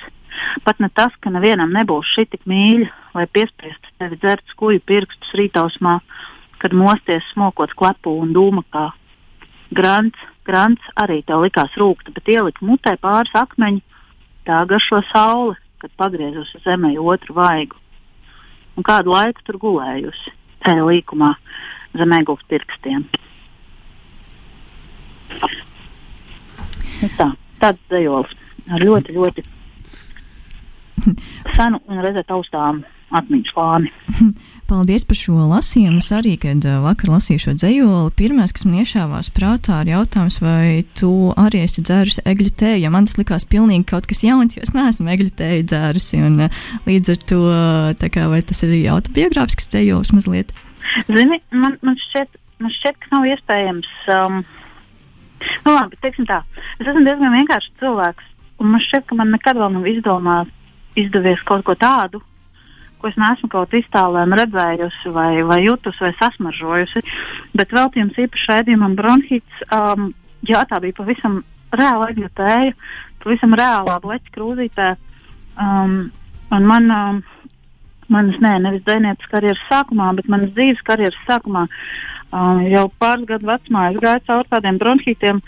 Pat 0.64 0.78
ne 0.83 0.90
tas, 0.95 1.14
ka 1.23 1.30
nevienam 1.33 1.73
nebūs 1.75 2.11
šī 2.14 2.26
tik 2.30 2.47
mīļa, 2.50 2.88
lai 3.14 3.26
piespiestu 3.30 3.95
tevi 3.99 4.19
dzert 4.21 4.45
skuju 4.52 4.83
pirkstus 4.87 5.33
rītausmā, 5.38 5.99
kad 6.62 6.75
mosties 6.76 7.26
smokot 7.33 7.75
klepu 7.78 8.14
un 8.23 8.35
dūmakā. 8.37 8.90
Grants, 9.75 10.19
grants 10.47 10.92
arī 10.99 11.21
tev 11.26 11.45
likās 11.47 11.75
rūkta, 11.78 12.14
bet 12.14 12.30
ielika 12.30 12.66
mutē 12.66 12.97
pāris 13.00 13.35
akmeņu, 13.38 13.83
tā 14.47 14.62
garšo 14.71 15.02
saule, 15.12 15.57
kad 15.80 15.95
pagriezusi 15.97 16.61
zemē 16.66 16.97
otru 17.00 17.38
vaigu. 17.38 17.78
Un 18.76 18.87
kādu 18.87 19.14
laiku 19.14 19.47
tur 19.47 19.59
gulējusi 19.62 20.35
ceļa 20.64 20.87
līkumā 20.90 21.30
zem 21.97 22.13
egulas 22.19 22.45
pirkstiem. 22.51 23.07
Nu 27.01 27.09
tā, 27.17 27.31
tāds 27.63 27.83
dejols 27.93 28.33
ar 28.71 28.85
ļoti, 28.85 29.17
ļoti 29.17 29.45
senu 31.57 31.81
un 31.89 32.03
reizē 32.05 32.25
taustām 32.29 32.83
atmiņu 33.17 33.50
slāni. 33.50 33.90
Paldies 34.71 35.02
par 35.07 35.19
šo 35.19 35.35
lasījumu. 35.50 35.99
Es 35.99 36.12
arī, 36.14 36.37
kad 36.38 36.62
vakar 36.85 37.11
lasīju 37.11 37.43
šo 37.43 37.55
dzējoli, 37.59 38.12
pirmais, 38.19 38.52
kas 38.55 38.67
man 38.69 38.85
iešāvās 38.85 39.33
prātā, 39.35 39.81
ir 39.83 39.93
jautājums, 39.97 40.38
vai 40.45 40.85
tu 40.99 41.11
arī 41.40 41.64
esi 41.67 41.83
dzērusi 41.87 42.23
egļu 42.31 42.52
tēju. 42.62 42.85
Ja 42.85 42.93
man 42.95 43.09
tas 43.09 43.19
likās 43.19 43.49
pilnīgi 43.50 43.88
kaut 43.90 44.07
kas 44.11 44.23
jauns, 44.26 44.55
jo 44.55 44.62
es 44.62 44.75
neesmu 44.76 45.11
egļu 45.17 45.35
tēju 45.40 45.67
dzērusi. 45.73 46.23
Un, 46.29 46.47
līdz 46.87 47.14
ar 47.17 47.21
to, 47.33 47.40
kā, 48.07 48.29
vai 48.31 48.40
tas 48.47 48.62
ir 48.67 48.76
autobiogrāfisks 48.95 49.73
dzējolis 49.75 50.14
mazliet? 50.14 50.55
Zini, 51.11 51.43
man, 51.50 51.76
man, 51.83 51.99
šķiet, 52.07 52.38
man 52.62 52.75
šķiet, 52.79 53.02
ka 53.02 53.12
nav 53.17 53.29
iespējams. 53.33 53.90
Um, 54.14 54.40
nu, 55.67 55.75
labi, 55.75 55.99
teiksim 56.05 56.31
tā. 56.31 56.45
Es 56.79 56.87
esmu 56.87 57.02
diezgan 57.07 57.35
vienkāršs 57.40 57.75
cilvēks, 57.83 58.33
un 58.62 58.75
man 58.75 58.87
šķiet, 58.87 59.07
ka 59.11 59.19
man 59.19 59.35
nekad 59.35 59.59
vēl 59.59 59.75
nav 59.76 59.90
izdomāts, 59.90 60.55
izdevies 60.99 61.43
kaut 61.49 61.67
ko 61.67 61.75
tādu, 61.79 62.23
ko 63.00 63.11
es 63.11 63.19
neesmu 63.21 63.49
kaut 63.52 63.75
iztālēm 63.76 64.35
redzējusi, 64.38 65.12
vai, 65.14 65.42
vai 65.47 65.61
jutusi, 65.64 66.02
vai 66.04 66.12
sasmaržojusi. 66.19 67.02
Bet 67.57 67.75
veltījums 67.76 68.19
īpaši 68.25 68.57
ēdījumam 68.59 68.97
bronhīts, 68.99 69.64
um, 69.76 70.11
jā, 70.47 70.62
tā 70.69 70.80
bija 70.83 70.99
pavisam 71.00 71.40
reāla 71.76 72.11
egļu 72.12 72.30
tēja, 72.38 72.75
pavisam 73.25 73.57
reālā 73.59 73.99
bleķa 74.02 74.35
krūzītē. 74.37 74.88
Um, 75.61 75.97
un 76.54 76.69
man, 76.69 76.90
um, 76.95 77.23
manas, 78.12 78.40
nē, 78.42 78.57
nevis 78.66 78.85
dēnietas 78.88 79.30
karjeras 79.33 79.62
sākumā, 79.71 80.11
bet 80.19 80.28
manas 80.33 80.52
dzīves 80.57 80.83
karjeras 80.87 81.19
sākumā, 81.28 81.66
um, 82.33 82.66
jau 82.69 82.88
pāris 83.00 83.28
gadu 83.30 83.50
vecumā, 83.50 83.88
es 83.90 84.02
gāju 84.02 84.26
cauri 84.28 84.52
tādiem 84.52 84.83
bronhītiem. 84.83 85.42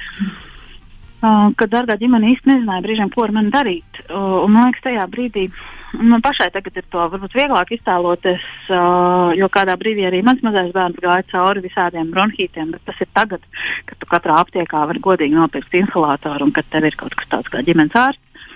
Uh, 1.23 1.53
kad 1.55 1.71
dārgā 1.71 1.95
ģimene 2.01 2.33
īsti 2.33 2.51
nezināja 2.51 2.83
brīžiem, 2.83 3.11
ko 3.15 3.23
ar 3.23 3.31
mani 3.37 3.53
darīt. 3.55 4.01
Uh, 4.09 4.41
un, 4.43 4.57
man 4.57 4.73
liekas, 4.73 4.83
tajā 4.83 5.05
brīdī 5.07 5.45
uh, 5.47 5.61
Man 5.93 6.23
pašai 6.25 6.49
tagad 6.55 6.77
ir 6.81 6.87
to 6.89 7.03
varbūt 7.13 7.35
vieglāk 7.37 7.75
iztēloties, 7.77 8.45
uh, 8.73 9.33
jo 9.37 9.49
kādā 9.53 9.75
brīdī 9.77 10.07
arī 10.09 10.23
mans 10.25 10.41
mazais 10.45 10.71
bērns 10.73 11.01
gāja 11.03 11.27
cauri 11.29 11.61
visādiem 11.67 12.09
bronhītiem, 12.15 12.71
bet 12.73 12.85
tas 12.89 13.01
ir 13.05 13.11
tagad, 13.13 13.45
kad 13.89 14.01
tu 14.01 14.09
katrā 14.09 14.39
aptiekā 14.41 14.87
vari 14.89 15.03
godīgi 15.05 15.37
nopirkt 15.37 15.77
inhalatoru 15.77 16.49
un 16.49 16.55
kad 16.57 16.71
tev 16.73 16.89
ir 16.89 16.97
kaut 16.97 17.17
kas 17.19 17.29
tāds 17.35 17.53
kā 17.53 17.61
ģimenes 17.67 17.99
ārsts. 18.05 18.49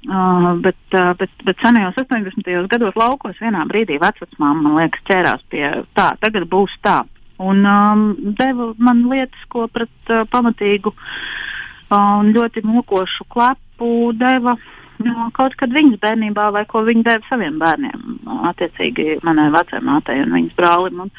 Uh, 0.00 0.56
bet, 0.64 0.80
uh, 0.96 1.12
bet, 1.20 1.30
bet 1.44 1.62
senajos 1.62 1.98
80. 2.00 2.66
gados 2.72 2.96
laukos 2.96 3.38
vienā 3.38 3.62
brīdī 3.68 4.00
vecmāmiņa, 4.00 4.62
man 4.64 4.78
liekas, 4.80 5.06
ķērās 5.06 5.46
pie 5.52 5.64
tā, 5.94 6.08
tagad 6.24 6.48
būs 6.50 6.74
tā. 6.82 7.02
Un 7.40 7.62
um, 7.68 8.04
deva 8.36 8.72
man 8.80 9.04
lietas, 9.12 9.46
ko 9.52 9.68
pret 9.72 10.10
uh, 10.10 10.24
pamatīgu 10.32 10.90
un 10.90 12.32
uh, 12.32 12.32
ļoti 12.34 12.64
mokošu 12.64 13.28
klepu 13.30 14.10
deva 14.16 14.56
nu, 15.04 15.28
kaut 15.36 15.56
kad 15.60 15.72
viņas 15.74 16.00
bērnībā, 16.02 16.50
vai 16.54 16.64
ko 16.68 16.84
viņa 16.86 17.06
deva 17.06 17.28
saviem 17.28 17.60
bērniem, 17.60 18.18
attiecīgi 18.50 19.20
manai 19.26 19.50
vecajai 19.54 19.84
mātei 19.86 20.20
un 20.24 20.34
viņas 20.36 20.58
brālim. 20.58 21.06
Un 21.06 21.12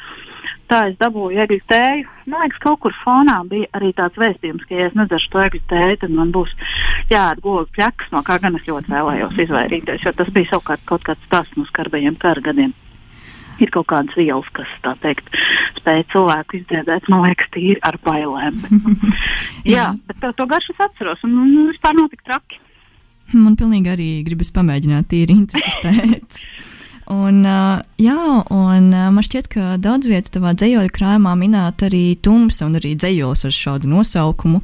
tā 0.70 0.82
es 0.90 0.98
dabūju 1.00 1.42
egļu 1.44 1.60
tēju. 1.70 2.06
Man 2.26 2.44
liekas, 2.44 2.62
kaut 2.64 2.80
kur 2.84 2.94
fonā 3.02 3.40
bija 3.48 3.70
arī 3.78 3.92
tāds 3.98 4.18
vēstījums, 4.20 4.68
ka, 4.68 4.78
ja 4.78 4.90
es 4.90 4.96
nedzeršu 4.98 5.32
to 5.32 5.42
egļu 5.46 5.64
tēju, 5.72 5.98
tad 6.04 6.14
man 6.14 6.32
būs 6.34 6.54
gogu 7.42 7.66
pļaks, 7.76 8.12
no 8.14 8.22
kā 8.26 8.38
gan 8.42 8.56
es 8.56 8.68
ļoti 8.68 8.92
vēlējos 8.92 9.42
izvairīties, 9.46 10.06
jo 10.06 10.14
tas 10.16 10.32
bija 10.32 10.54
savukārt 10.54 10.86
kaut 10.88 11.04
kāds 11.06 11.28
stāsts 11.28 11.58
no 11.58 11.66
skarbajiem 11.68 12.16
kara 12.22 12.44
gadiem 12.44 12.72
ir 13.60 13.70
kaut 13.70 13.88
kādas 13.90 14.16
vielas, 14.18 14.48
kas, 14.56 14.70
tā 14.84 14.94
teikt, 15.02 15.28
spēj 15.78 16.04
cilvēku 16.14 16.58
izdziedēt, 16.58 17.08
man 17.12 17.26
liekas, 17.26 17.50
tīri 17.54 17.78
ar 17.86 17.98
bailēm. 18.04 18.58
jā, 19.74 19.90
bet 20.08 20.20
to, 20.22 20.32
to 20.38 20.48
garšu 20.50 20.74
es 20.74 20.84
atceros, 20.88 21.22
un, 21.28 21.36
un 21.44 21.72
vispār 21.72 21.96
nav 21.98 22.10
tik 22.12 22.24
traki. 22.26 22.60
Man 23.32 23.56
pilnīgi 23.56 23.92
arī 23.92 24.10
gribas 24.26 24.52
pamēģināt, 24.54 25.08
tīri 25.12 25.36
intereses 25.42 25.80
pēc. 25.82 26.44
Un, 27.10 27.42
jā, 27.98 28.18
un 28.54 28.84
man 28.94 29.24
šķiet, 29.26 29.48
ka 29.50 29.74
daudz 29.82 30.06
vietas 30.08 30.32
tavā 30.32 30.52
dzējoļu 30.54 30.92
krājumā 30.94 31.32
minēt 31.36 31.82
arī 31.88 32.14
tumsa 32.22 32.68
un 32.68 32.78
arī 32.78 32.92
dzējos 32.96 33.42
ar 33.48 33.54
šādu 33.56 33.90
nosaukumu. 33.90 34.60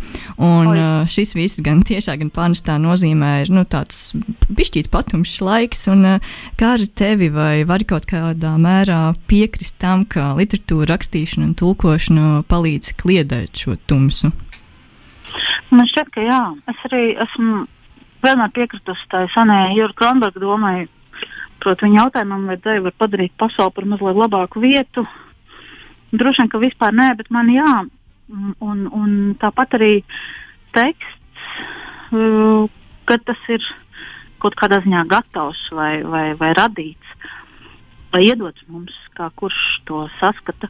Un 0.46 0.70
Oi. 0.70 0.84
šis 1.10 1.34
viss 1.36 1.62
gan 1.64 1.82
tiešā, 1.86 2.14
gan 2.20 2.30
pārnestā 2.32 2.78
nozīmē 2.80 3.32
ir 3.42 3.52
nu, 3.52 3.64
tāds 3.68 4.12
pišķīt 4.46 4.88
patumšs 4.94 5.40
laiks. 5.44 5.88
Un, 5.92 6.06
kā 6.60 6.74
ar 6.78 6.84
tevi 6.86 7.28
vai 7.34 7.66
vari 7.68 7.88
kaut 7.88 8.06
kādā 8.08 8.54
mērā 8.60 9.00
piekrist 9.28 9.80
tam, 9.82 10.06
ka 10.08 10.30
literatūra 10.38 10.92
rakstīšana 10.94 11.50
un 11.50 11.56
tulkošana 11.58 12.44
palīdz 12.48 12.94
kliedēt 13.02 13.66
šo 13.66 13.76
tumsu? 13.90 14.30
Man 15.74 15.90
šķiet, 15.90 16.14
ka 16.14 16.22
jā. 16.24 16.44
Es 16.70 16.86
arī 16.88 17.02
esmu 17.18 17.66
vienmēr 18.22 18.52
piekritusi 18.54 19.06
tai 19.12 19.26
senajai 19.32 19.76
Jūra 19.76 19.96
Kronberga 19.96 20.42
domai, 20.42 20.76
proti, 21.62 21.86
viņa 21.86 22.02
jautājumam, 22.02 22.46
vai 22.50 22.58
dēļ 22.62 22.82
var 22.86 22.96
padarīt 22.98 23.34
pasauli 23.40 23.74
par 23.74 23.88
mazliet 23.90 24.18
labāku 24.18 24.62
vietu. 24.62 25.04
Droši 26.12 26.42
vien, 26.42 26.50
ka 26.52 26.62
vispār 26.62 26.94
nē, 26.96 27.10
bet 27.18 27.30
man 27.34 27.50
jā. 27.52 27.74
Un, 28.28 28.80
un 28.92 29.12
tāpat 29.40 29.78
arī 29.78 29.92
teksts, 30.76 31.44
uh, 32.12 32.66
kad 33.08 33.24
tas 33.24 33.44
ir 33.48 33.64
kaut 34.42 34.56
kādā 34.58 34.82
ziņā 34.84 35.06
gatavs 35.08 35.60
vai, 35.74 36.02
vai, 36.04 36.26
vai 36.38 36.50
radīts, 36.56 37.14
vai 38.12 38.26
iedots 38.28 38.66
mums, 38.68 38.94
kā 39.16 39.30
kurš 39.36 39.62
to 39.88 40.04
saskata. 40.18 40.68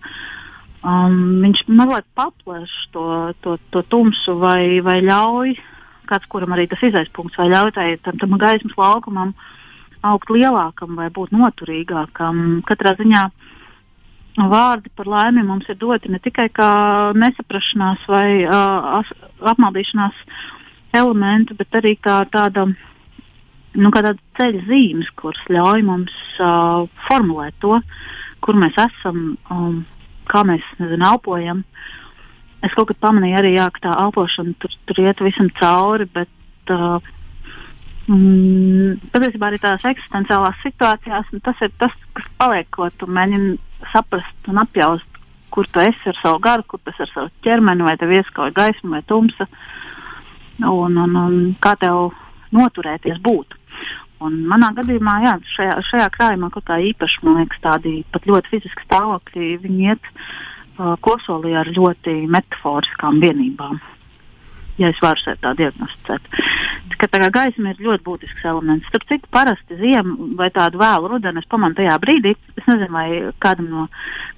Um, 0.79 1.41
viņš 1.43 1.65
mazliet 1.67 2.07
paplēš 2.15 2.75
to, 2.95 3.09
to, 3.43 3.57
to 3.75 3.83
tumsu 3.91 4.37
vai, 4.39 4.79
vai 4.87 5.01
ļauj 5.03 5.57
uh, 5.57 5.67
kāds, 6.09 6.29
kuram 6.31 6.55
arī 6.55 6.67
tas 6.71 6.83
izaizpunkts, 6.89 7.39
vai 7.41 7.51
ļauj 7.53 7.75
tai, 7.77 7.89
tam, 8.05 8.19
tam 8.21 8.37
gaismas 8.41 8.77
laukumam 8.79 9.35
augt 10.07 10.31
lielākam 10.31 10.97
vai 10.99 11.09
būt 11.15 11.35
noturīgākam. 11.35 12.61
Katrā 12.69 12.95
ziņā 12.99 13.25
vārdi 14.39 14.93
par 14.95 15.11
laimi 15.11 15.43
mums 15.47 15.67
ir 15.69 15.79
doti 15.81 16.13
ne 16.13 16.21
tikai 16.23 16.47
kā 16.55 16.71
nesaprašanās 17.19 18.05
vai 18.11 18.29
uh, 18.47 19.15
apmaldīšanās 19.53 20.21
elementi, 20.99 21.57
bet 21.59 21.81
arī 21.81 21.97
kā 22.01 22.23
tāda. 22.33 22.69
Nu, 23.79 23.91
kā 23.95 24.01
tāda 24.03 24.19
ceļa 24.39 24.63
zīmes, 24.67 25.11
kuras 25.19 25.39
ļauj 25.53 25.83
mums 25.87 26.15
uh, 26.41 26.89
formulēt 27.07 27.55
to, 27.63 27.77
kur 28.43 28.57
mēs 28.59 28.79
esam, 28.81 29.37
um, 29.53 29.83
kā 30.31 30.41
mēs 30.49 30.65
nezinu, 30.81 31.05
elpojam, 31.13 31.61
uh, 31.61 32.08
es 32.67 32.75
kaut 32.75 32.91
kad 32.91 33.01
pamanīju 33.03 33.39
arī, 33.39 33.53
jā, 33.57 33.69
ka 33.75 33.85
tā 33.87 33.95
elpošana 34.05 34.57
tur, 34.63 34.75
tur 34.89 35.01
iet 35.05 35.23
visam 35.23 35.51
cauri, 35.59 36.09
bet 36.15 36.73
uh, 36.75 36.99
mm, 38.11 39.11
patiesībā 39.15 39.51
arī 39.51 39.61
tādās 39.63 39.87
eksistenciālās 39.93 40.59
situācijās 40.65 41.31
tas 41.45 41.63
ir 41.65 41.75
tas, 41.81 41.95
kas 42.17 42.33
paliek, 42.41 42.71
ko 42.75 42.91
tu 42.99 43.11
mēģini 43.11 43.57
saprast 43.93 44.51
un 44.51 44.63
apjaust, 44.65 45.21
kur 45.55 45.69
tu 45.71 45.83
esi 45.83 46.11
ar 46.11 46.19
savu 46.23 46.43
garu, 46.45 46.67
kur 46.67 46.83
tas 46.85 46.99
ar 47.05 47.13
savu 47.13 47.31
ķermeni, 47.47 47.87
vai 47.87 47.97
tev 48.01 48.13
ieskauj 48.17 48.53
gaisma 48.57 48.99
vai 48.99 49.05
tumsa, 49.07 49.49
un, 50.59 50.99
un, 50.99 51.17
un 51.23 51.39
kā 51.63 51.77
tev 51.81 52.11
noturēties 52.55 53.23
būt. 53.23 53.55
Un 54.27 54.35
manā 54.51 54.73
gadījumā, 54.75 55.21
jā, 55.23 55.33
šajā, 55.55 55.75
šajā 55.87 56.07
krājumā 56.17 56.49
kaut 56.51 56.65
kā 56.67 56.81
īpaši, 56.91 57.21
man 57.23 57.39
liekas, 57.39 57.61
tādi 57.63 58.01
pat 58.11 58.25
ļoti 58.27 58.51
fiziski 58.51 58.83
stāvokļi, 58.89 59.53
viņi 59.63 59.93
iet 59.93 60.09
uh, 60.11 60.33
kosolī 61.05 61.55
ar 61.59 61.71
ļoti 61.75 62.21
metaforiskām 62.31 63.21
vienībām. 63.23 63.79
Ja 64.79 64.93
es 64.93 65.01
varu 65.03 65.35
tā 65.43 65.53
diagnosticēt, 65.59 66.29
ka 66.99 67.09
tā 67.11 67.19
kā 67.25 67.29
gaisma 67.35 67.73
ir 67.73 67.81
ļoti 67.83 68.05
būtisks 68.07 68.45
elements. 68.47 68.87
Starp 68.91 69.09
citu, 69.11 69.27
parasti 69.35 69.79
ziemu 69.81 70.37
vai 70.39 70.53
tādu 70.55 70.79
vēlu 70.79 71.11
rudeni 71.15 71.43
es 71.43 71.49
pamanu 71.51 71.75
tajā 71.79 71.97
brīdī, 72.03 72.37
es 72.55 72.67
nezinu, 72.71 72.93
vai 72.95 73.09
kādam 73.43 73.71
no, 73.73 73.87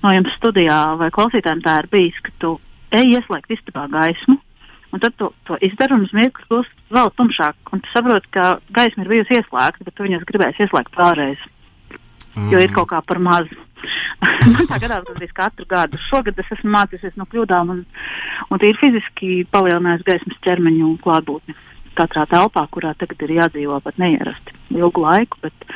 no 0.00 0.12
jums 0.16 0.32
studijā 0.38 0.78
vai 1.00 1.10
klausītājiem 1.12 1.60
tā 1.64 1.76
ir 1.82 1.90
bijis, 1.92 2.22
ka 2.24 2.32
tu 2.40 2.54
ej 2.96 3.18
ieslēgt 3.18 3.52
istabā 3.52 3.84
gaismu, 3.92 4.38
un 4.90 5.04
tad 5.04 5.16
tu 5.20 5.30
to 5.48 5.60
izdari 5.64 5.96
un 5.96 6.08
uz 6.08 6.16
mirkli 6.16 6.48
kļūst 6.48 6.92
vēl 6.96 7.12
tumšāk, 7.20 7.72
un 7.72 7.84
tu 7.84 7.92
saproti, 7.92 8.32
ka 8.34 8.50
gaisma 8.76 9.04
ir 9.04 9.12
bijusi 9.12 9.38
ieslēgta, 9.38 9.86
bet 9.86 9.96
tu 9.96 10.08
viņus 10.08 10.28
gribēsi 10.28 10.64
ieslēgt 10.64 10.96
vēlreiz, 10.96 11.44
mm. 12.40 12.52
jo 12.54 12.62
ir 12.64 12.72
kaut 12.76 12.90
kā 12.92 13.00
par 13.06 13.20
mazu. 13.22 13.56
Man 14.52 14.68
tā 14.68 14.76
gadās 14.82 15.06
gandrīz 15.06 15.32
katru 15.36 15.66
gadu. 15.68 16.00
Šogad 16.10 16.38
es 16.40 16.52
esmu 16.56 16.72
mācījusies 16.74 17.16
no 17.20 17.26
kļūdām 17.30 17.72
un, 17.72 17.82
un 18.50 18.60
tīri 18.60 18.78
fiziski 18.80 19.42
palielinājusi 19.52 20.08
gaismas 20.08 20.40
ķermeņu 20.44 20.94
klātbūtni 21.04 21.56
katrā 21.98 22.26
telpā, 22.30 22.64
kurā 22.72 22.94
tagad 22.98 23.24
ir 23.26 23.36
jādzīvo 23.40 23.80
pat 23.84 23.98
neierasti 24.00 24.56
ilgu 24.76 25.04
laiku. 25.04 25.40
Bet, 25.44 25.66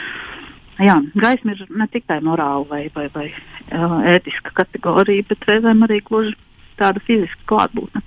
jā, 0.79 0.97
gaisma 1.21 1.57
ir 1.57 1.65
ne 1.75 1.89
tikai 1.93 2.21
morāla 2.25 2.65
vai, 2.71 2.85
vai, 2.95 3.09
vai 3.15 3.27
uh, 3.31 4.01
ētiska 4.15 4.55
kategorija, 4.61 5.27
bet 5.31 5.49
reizēm 5.51 5.85
arī 5.87 6.01
gluži 6.07 6.37
tāda 6.81 7.03
fiziska 7.07 7.49
klātbūtne, 7.51 8.03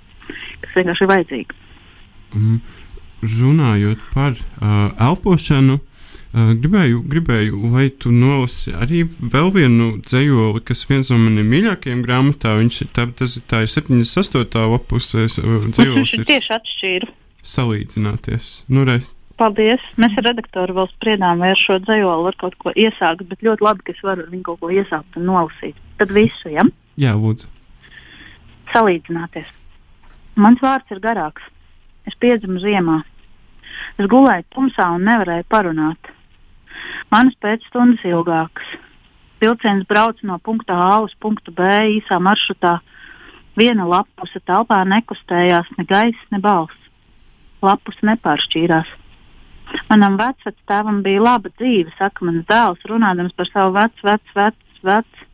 kas 0.64 0.76
vienkārši 0.76 1.04
ir 1.04 1.12
vajadzīga. 1.12 1.62
Mm. 2.36 2.58
Runājot 3.18 4.02
par 4.12 4.36
uh, 4.36 4.90
elpošanu, 5.08 5.80
gribēju, 6.32 7.02
gribēju, 7.08 7.60
lai 7.72 7.88
tu 7.90 8.12
nolasi 8.12 8.74
arī 8.76 9.04
vēl 9.06 9.52
vienu 9.54 9.90
dzējoli, 10.04 10.62
kas 10.68 10.84
viens 10.90 11.10
no 11.12 11.18
maniem 11.22 11.48
mīļākajiem 11.48 12.02
grāmatā. 12.04 12.56
Viņš 12.60 12.80
ir 12.84 12.90
tā, 12.96 13.06
tas, 13.16 13.38
tā 13.48 13.62
ir 13.64 13.72
78. 13.72 14.64
lapusēs. 14.74 15.38
Dzējolis 15.40 16.16
ir 16.18 16.26
tieši 16.28 16.52
atšķīru. 16.58 17.12
Salīdzināties. 17.48 18.50
Nu, 18.68 18.84
re. 18.88 18.98
Paldies. 19.38 19.82
Mēs 19.96 20.16
ar 20.18 20.26
redaktoru 20.32 20.74
vēl 20.80 20.88
spriedām, 20.90 21.40
vai 21.40 21.52
ar 21.54 21.60
šo 21.60 21.78
dzējoli 21.84 22.26
var 22.26 22.36
kaut 22.40 22.56
ko 22.58 22.72
iesākt, 22.74 23.22
bet 23.30 23.44
ļoti 23.46 23.64
labi, 23.64 23.86
ka 23.86 23.94
es 23.94 24.02
varu 24.02 24.26
ar 24.26 24.32
viņu 24.32 24.44
kaut 24.50 24.60
ko 24.64 24.72
iesākt 24.74 25.20
un 25.20 25.28
nolasīt. 25.30 25.78
Tad 26.00 26.12
visu, 26.14 26.50
ja? 26.50 26.66
Jā, 26.98 27.14
lūdzu. 27.14 27.46
Salīdzināties. 28.74 29.54
Mans 30.38 30.60
vārds 30.62 30.90
ir 30.92 31.00
garāks. 31.02 31.46
Es 32.08 32.18
piedzimu 32.18 32.60
ziemā. 32.62 33.00
Es 33.98 34.10
gulēju 34.10 34.44
tumsā 34.54 34.90
un 34.96 35.06
nevarēju 35.06 35.46
parunāt. 35.50 36.10
Manas 37.14 37.36
pēcstundas 37.42 38.04
ilgākas. 38.04 38.76
Vilciens 39.40 39.86
brauc 39.86 40.18
no 40.26 40.38
punkta 40.42 40.74
A 40.74 40.94
uz 41.04 41.14
punktu 41.22 41.54
B 41.54 41.66
īsā 41.98 42.18
maršrutā. 42.22 42.78
Viena 43.58 43.86
lapuse 43.86 44.40
telpā 44.46 44.82
nekustējās 44.86 45.70
ne 45.78 45.84
gaiss, 45.86 46.26
ne 46.34 46.40
balss. 46.42 46.74
Lapus 47.62 47.98
nepāršķīrās. 48.06 48.90
Manam 49.88 50.16
vecvectēvam 50.18 51.00
bija 51.04 51.22
laba 51.22 51.50
dzīve, 51.54 51.92
saka 51.98 52.26
mans 52.26 52.46
dēls, 52.48 52.84
runādams 52.88 53.34
par 53.36 53.50
savu 53.50 53.74
vecu, 53.76 54.06
vecu, 54.08 54.36
vecu, 54.36 54.84
vecu. 54.90 55.26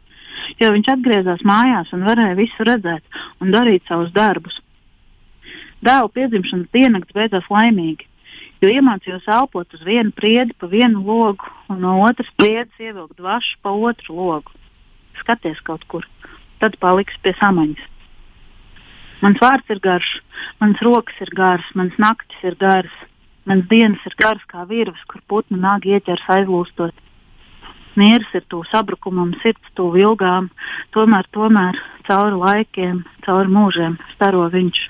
Jo 0.60 0.70
viņš 0.74 0.90
atgriezās 0.94 1.44
mājās 1.46 1.92
un 1.94 2.06
varēja 2.08 2.38
visu 2.38 2.66
redzēt 2.66 3.20
un 3.40 3.52
darīt 3.54 3.84
savus 3.88 4.10
darbus. 4.16 4.56
Dēla 5.84 6.10
piedzimšanas 6.16 6.72
diennakts 6.74 7.14
beidzās 7.14 7.46
laimīgi, 7.52 8.08
jo 8.64 8.72
iemācījos 8.72 9.26
elpot 9.28 9.76
uz 9.76 9.82
vienu 9.84 10.12
priedi 10.16 10.56
pa 10.58 10.68
vienu 10.70 11.02
logu 11.04 11.48
un 11.68 11.82
no 11.84 11.98
otras 12.06 12.30
priedes 12.40 12.80
ievilkt 12.80 13.20
vašu 13.20 13.58
pa 13.62 13.72
otru 13.72 14.16
logu. 14.16 14.52
Skaties 15.20 15.60
kaut 15.66 15.84
kur, 15.88 16.06
tad 16.62 16.78
paliks 16.82 17.16
pie 17.22 17.34
samaņas. 17.40 17.90
Mans 19.24 19.40
vārds 19.40 19.70
ir 19.72 19.80
garš, 19.84 20.08
mans 20.60 20.80
rokas 20.84 21.20
ir 21.24 21.30
garas, 21.36 21.66
mans 21.78 21.94
naktis 22.02 22.40
ir 22.44 22.56
garas, 22.60 22.96
mans 23.48 23.64
dienas 23.70 24.02
ir 24.08 24.16
garas 24.20 24.44
kā 24.50 24.66
virves, 24.68 25.04
kur 25.08 25.22
putnu 25.28 25.60
nāga 25.60 25.94
ieķers 25.94 26.26
aizlūstot. 26.36 26.96
Mieres 28.00 28.32
ir 28.34 28.42
tuvu 28.50 28.66
sabrukumam, 28.72 29.36
sirds 29.44 29.76
tuvu 29.78 30.02
ilgām, 30.02 30.50
tomēr, 30.96 31.28
tomēr 31.36 31.78
cauri 32.08 32.40
laikiem, 32.40 33.04
cauri 33.24 33.54
mūžiem 33.54 34.00
staro 34.16 34.48
viņš. 34.50 34.82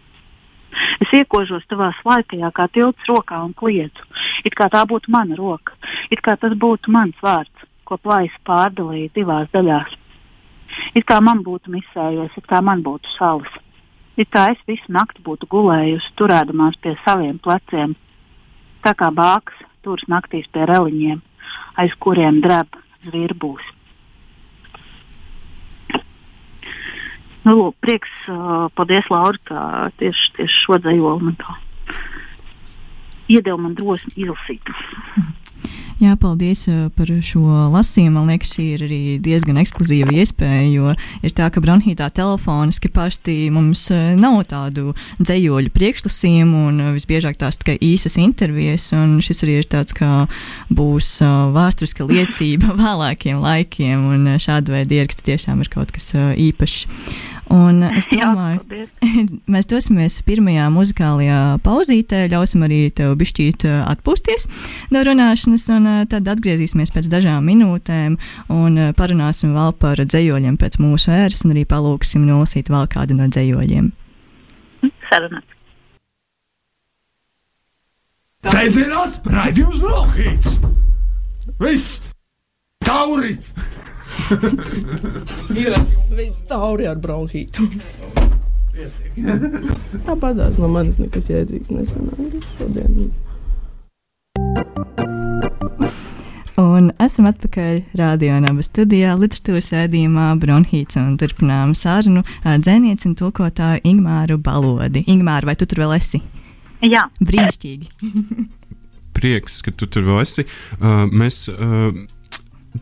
Es 1.02 1.12
iekožos 1.14 1.66
tavā 1.70 1.90
slaikajā, 2.00 2.50
kā 2.54 2.68
tilts 2.72 3.10
rokā 3.10 3.40
un 3.44 3.52
kliedzu. 3.56 4.06
It 4.44 4.56
kā 4.58 4.68
tā 4.72 4.84
būtu 4.88 5.12
mana 5.14 5.36
roka, 5.38 5.76
it 6.10 6.22
kā 6.24 6.36
tas 6.40 6.54
būtu 6.54 6.92
mans 6.94 7.18
vārds, 7.22 7.68
ko 7.84 7.98
plājas 8.00 8.34
pārdalīja 8.48 9.12
divās 9.14 9.50
daļās. 9.54 9.92
It 10.94 11.06
kā 11.06 11.20
man 11.22 11.44
būtu 11.46 11.70
misējies, 11.74 12.34
it 12.36 12.48
kā 12.50 12.62
man 12.64 12.82
būtu 12.82 13.10
salas. 13.18 13.60
It 14.16 14.30
kā 14.30 14.48
es 14.52 14.60
visu 14.66 14.92
nakti 14.94 15.22
būtu 15.26 15.48
gulējusi, 15.50 16.14
turēdamās 16.18 16.78
pie 16.82 16.94
saviem 17.04 17.38
pleciem, 17.42 17.94
tā 18.86 18.94
kā 18.94 19.10
bāks 19.10 19.56
turas 19.82 20.06
naktīs 20.08 20.46
pie 20.54 20.66
reliņiem, 20.70 21.22
aiz 21.82 21.94
kuriem 22.00 22.40
dreb 22.44 22.78
zvirbūs. 23.06 23.64
Nu, 27.44 27.52
lūk, 27.58 27.76
prieks, 27.84 28.12
paldies, 28.76 29.08
Laura, 29.12 29.40
ka 29.44 29.60
tieši, 30.00 30.30
tieši 30.38 30.60
šo 30.64 30.80
dzējoli 30.80 31.28
man 31.28 31.38
tā 31.42 31.58
iedeva 33.30 33.58
man 33.60 33.74
drosmi 33.78 34.12
izlasīt. 34.24 34.72
Jā, 36.02 36.16
paldies 36.18 36.64
par 36.96 37.10
šo 37.22 37.68
lasījumu. 37.70 38.16
Man 38.18 38.32
liekas, 38.32 38.50
šī 38.56 38.64
ir 38.74 38.82
arī 38.86 39.00
diezgan 39.22 39.60
ekskluzīva 39.62 40.10
iespēja, 40.18 40.64
jo 40.72 40.94
ir 41.22 41.34
tā, 41.36 41.46
ka 41.54 41.62
bronhītā 41.62 42.08
telefoniski 42.14 42.90
parasti 42.90 43.36
mums 43.54 43.86
nav 44.18 44.40
tādu 44.50 44.96
dzējoļu 45.20 45.70
priekšlasījumu, 45.74 46.64
un 46.70 46.82
visbiežāk 46.96 47.38
tās 47.38 47.60
tikai 47.60 47.76
īsas 47.78 48.18
intervijas, 48.22 48.88
un 48.96 49.20
šis 49.24 49.44
arī 49.46 49.60
ir 49.62 49.70
tāds, 49.70 49.94
kā 49.94 50.24
būs 50.74 51.12
vēsturiska 51.54 52.08
liecība 52.10 52.74
vēlākiem 52.82 53.38
laikiem, 53.44 54.10
un 54.16 54.34
šāda 54.42 54.74
veida 54.80 54.98
ieraksti 54.98 55.30
tiešām 55.30 55.62
ir 55.62 55.70
kaut 55.76 55.94
kas 55.94 56.10
īpašs. 56.14 56.84
Un 57.52 57.82
es 57.84 58.06
domāju, 58.08 58.62
ka 58.64 59.10
mēs 59.52 59.68
dosimies 59.68 60.16
pirmajā 60.24 60.70
muzikālajā 60.72 61.40
pauzītē, 61.64 62.24
ļausim 62.32 62.64
arī 62.64 62.80
tev 62.96 63.12
bišķīt 63.20 63.66
atpūsties 63.68 64.48
no 64.94 65.02
runāšanas, 65.04 65.66
un 65.76 65.83
uh, 65.88 66.04
tad 66.10 66.28
atgriezīsimies 66.34 66.92
pēc 66.94 67.08
dažām 67.12 67.44
minūtēm 67.48 68.16
un 68.52 68.78
uh, 68.78 68.92
parunāsim 68.96 69.54
vēl 69.56 69.74
par 69.80 70.00
dzējoļiem 70.02 70.58
pēc 70.60 70.78
mūsu 70.82 71.12
ēras, 71.14 71.44
un 71.46 71.54
arī 71.56 71.66
palūksim 71.68 72.24
nolasīt 72.28 72.72
vēl 72.72 72.88
kādu 72.92 73.18
no 73.18 73.28
dzējoļiem. 73.28 73.90
Sarunāt. 75.10 75.54
Sēžamās 78.44 79.20
raidījums 79.24 79.80
Brokhīts! 79.80 80.58
Viss! 81.60 82.02
Tauri! 82.84 83.38
Ir 85.64 85.74
viss 86.12 86.42
tauri 86.48 86.86
ar 86.88 87.00
bronhītu. 87.00 87.68
Tāpatās 90.06 90.58
no 90.60 90.70
manis 90.70 90.98
nekas 91.02 91.30
jēdzīgs 91.30 91.72
nesanāca 91.74 92.42
šodien. 92.58 93.12
Un 96.84 96.90
esam 97.00 97.24
atpakaļ 97.30 97.78
rādījumā, 97.96 98.50
studijā, 98.66 99.14
literatūras 99.16 99.70
ēdījumā, 99.78 100.26
bronhīts 100.42 100.98
un 101.00 101.14
turpinām 101.16 101.70
sarunu 101.78 102.20
ar 102.44 102.58
dzēnieci 102.60 103.08
un 103.08 103.14
tulkotāju 103.16 103.80
Ingmāru 103.88 104.36
Balodi. 104.36 105.00
Ingmāra, 105.08 105.48
vai 105.48 105.54
tu 105.56 105.64
tur 105.70 105.80
vēl 105.80 105.94
esi? 105.96 106.20
Jā. 106.84 107.06
Brīnišķīgi. 107.24 107.88
Prieks, 109.16 109.62
ka 109.64 109.72
tu 109.72 109.88
tur 109.88 110.04
vēl 110.10 110.20
esi. 110.26 110.44
Uh, 110.76 111.06
mēs, 111.08 111.46
uh, 111.48 111.96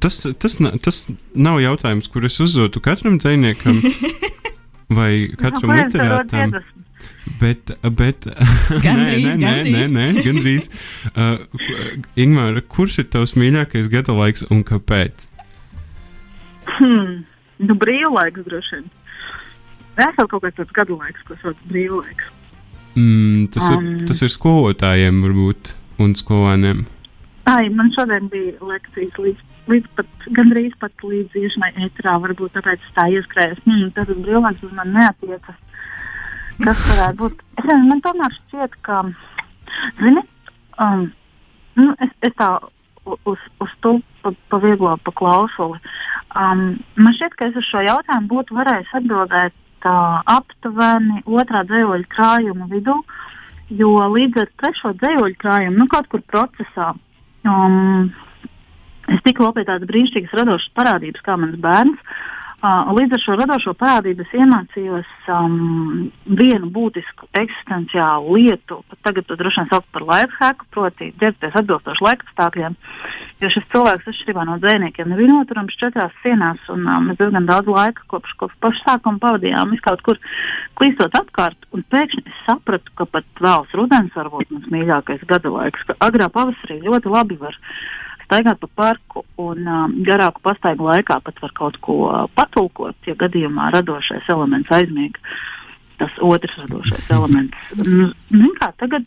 tas, 0.03 0.19
tas, 0.43 0.59
tas 0.59 1.01
nav 1.39 1.63
jautājums, 1.63 2.11
kur 2.11 2.27
es 2.27 2.41
uzdotu 2.43 2.83
katram 2.83 3.21
dziniekam 3.23 3.79
vai 4.99 5.13
katram 5.39 5.77
literātam. 5.79 6.59
Bet, 7.41 7.73
bet 7.99 8.27
gandrīz, 8.85 9.37
nē, 9.39 9.53
nē, 9.67 9.73
nē, 9.73 9.85
nē, 9.97 10.07
gandrīz. 10.27 10.71
Uh, 11.13 11.43
Ingūna, 12.17 12.63
kurš 12.73 13.03
ir 13.03 13.07
tavs 13.13 13.35
mīļākais 13.37 13.91
gada 13.93 14.15
laiks 14.17 14.45
un 14.55 14.63
kāpēc? 14.67 15.27
Hmm, 16.79 17.23
nu, 17.61 17.77
brīvlaiks 17.83 18.47
droši 18.47 18.79
vien. 18.79 18.87
Es 20.01 20.17
jau 20.17 20.27
kaut 20.31 20.45
kāds 20.47 20.57
tāds 20.61 20.73
gadu 20.77 20.97
laiks, 21.01 21.25
ko 21.29 21.37
sauc 21.43 21.59
brīvlaiks. 21.69 22.31
Mm, 22.95 23.49
tas, 23.53 23.67
um, 23.69 23.85
ir, 23.85 24.07
tas 24.09 24.23
ir 24.25 24.33
skolotājiem, 24.33 25.21
varbūt, 25.27 25.75
un 26.03 26.15
skolēniem. 26.19 26.85
Ai, 27.51 27.67
man 27.75 27.91
šodien 27.97 28.31
bija 28.33 28.55
lekcijas 28.63 29.19
līdz 29.21 29.49
līdz 29.71 29.91
pat 29.97 30.25
gandrīz 30.37 30.73
pat 30.81 31.05
līdz 31.07 31.37
iešanai 31.39 31.73
ētrā, 31.87 32.17
varbūt 32.25 32.57
tāpēc 32.57 32.87
tā 32.97 33.07
ieskrējas. 33.15 33.61
Hmm, 33.67 33.91
tas 33.97 34.11
brīvlaiks, 34.11 34.65
uz 34.67 34.73
mani 34.79 34.97
neatiecas. 34.97 35.61
Kas 36.61 36.85
varētu 36.91 37.19
būt? 37.23 37.43
Es 37.59 37.65
nezinu, 37.65 37.89
man 37.89 38.05
tomēr 38.05 38.37
šķiet, 38.37 38.77
ka, 38.87 39.01
zini, 40.01 40.23
um, 40.85 41.09
nu, 41.81 41.95
es, 42.05 42.13
es 42.29 42.35
tā 42.39 42.51
uz, 43.05 43.41
uz 43.63 43.75
to 43.85 43.97
pa, 44.23 44.33
pa 44.53 44.61
vieglo 44.63 44.95
pa 45.05 45.15
klausuli. 45.19 45.81
Um, 46.37 46.79
man 47.01 47.17
šķiet, 47.17 47.37
ka 47.39 47.51
es 47.51 47.59
uz 47.59 47.69
šo 47.69 47.83
jautājumu 47.87 48.31
būtu 48.31 48.57
varējis 48.59 48.95
atbildēt 49.01 49.57
uh, 49.89 50.21
aptuveni 50.37 51.23
otrā 51.27 51.65
dzējoļa 51.69 52.11
krājuma 52.13 52.69
vidū, 52.73 52.99
jo 53.73 53.95
līdz 54.17 54.45
ar 54.45 54.53
trešo 54.61 54.93
dzējoļa 55.01 55.41
krājumu, 55.41 55.79
nu, 55.81 55.89
kaut 55.93 56.11
kur 56.13 56.23
procesā, 56.29 56.93
um, 57.49 58.13
es 59.09 59.25
vēl 59.25 59.55
pie 59.57 59.67
tādas 59.67 59.89
brīnišķīgas 59.89 60.39
radošas 60.43 60.77
parādības, 60.79 61.25
kā 61.25 61.37
mans 61.41 61.59
bērns. 61.63 62.13
Līdz 62.63 63.17
ar 63.17 63.19
šo 63.25 63.35
radošo 63.41 63.73
parādību 63.75 64.23
es 64.23 64.35
iemācījos 64.39 65.09
um, 65.35 65.55
vienu 66.39 66.69
būtisku 66.71 67.27
eksistenciālu 67.41 68.37
lietu, 68.37 68.77
pat 68.87 69.01
tagad 69.09 69.27
to 69.27 69.35
droši 69.41 69.65
vien 69.65 69.71
sauc 69.73 69.89
par 69.91 70.05
life 70.07 70.39
hacku, 70.39 70.69
proti, 70.71 71.09
ģērbties 71.19 71.57
atbilstoši 71.59 72.07
laikapstākļiem. 72.07 72.77
Jo 73.43 73.51
šis 73.51 73.67
cilvēks, 73.73 74.07
atšķirībā 74.13 74.45
no 74.47 74.61
dzēniekiem, 74.63 75.11
nebija 75.11 75.33
noturams 75.33 75.81
četrās 75.81 76.15
sienās, 76.23 76.63
un 76.71 76.87
um, 76.87 77.11
mēs 77.11 77.19
diezgan 77.19 77.51
daudz 77.51 77.73
laika 77.73 78.07
kopš, 78.15 78.37
kopš 78.45 78.55
paša 78.63 78.87
sākuma 78.93 79.19
pavadījām 79.27 79.75
kaut 79.83 80.07
kur 80.07 80.23
klīstot 80.79 81.19
apkārt, 81.19 81.67
pēkšņi 81.91 82.23
es 82.31 82.45
sapratu, 82.47 82.95
ka 82.95 83.09
pat 83.11 83.43
vēls 83.43 83.75
rudens 83.75 84.15
var 84.15 84.31
būt 84.31 84.55
mans 84.55 84.71
mīļākais 84.71 85.27
gada 85.27 85.51
laiks, 85.51 85.83
ka 85.91 85.99
agrā 86.07 86.31
pavasarī 86.31 86.79
ļoti 86.87 87.11
labi 87.11 87.43
var 87.43 87.59
staigāt 88.33 88.61
pa 88.63 88.69
parku 88.75 89.27
un 89.37 89.67
um, 89.69 89.97
garāku 90.07 90.41
pastaigu 90.41 90.89
laikā 90.89 91.19
pat 91.25 91.41
var 91.45 91.53
kaut 91.59 91.77
ko 91.85 91.97
patulkot, 92.37 92.97
ja 93.05 93.15
gadījumā 93.21 93.69
radošais 93.77 94.31
elements 94.33 94.73
aizmiega. 94.73 95.21
Tas 96.01 96.15
otrs 96.25 96.57
radošais 96.65 97.11
elements. 97.17 97.59
Nu, 97.77 98.09
nu, 98.33 98.55
kā 98.57 98.73
tagad 98.81 99.05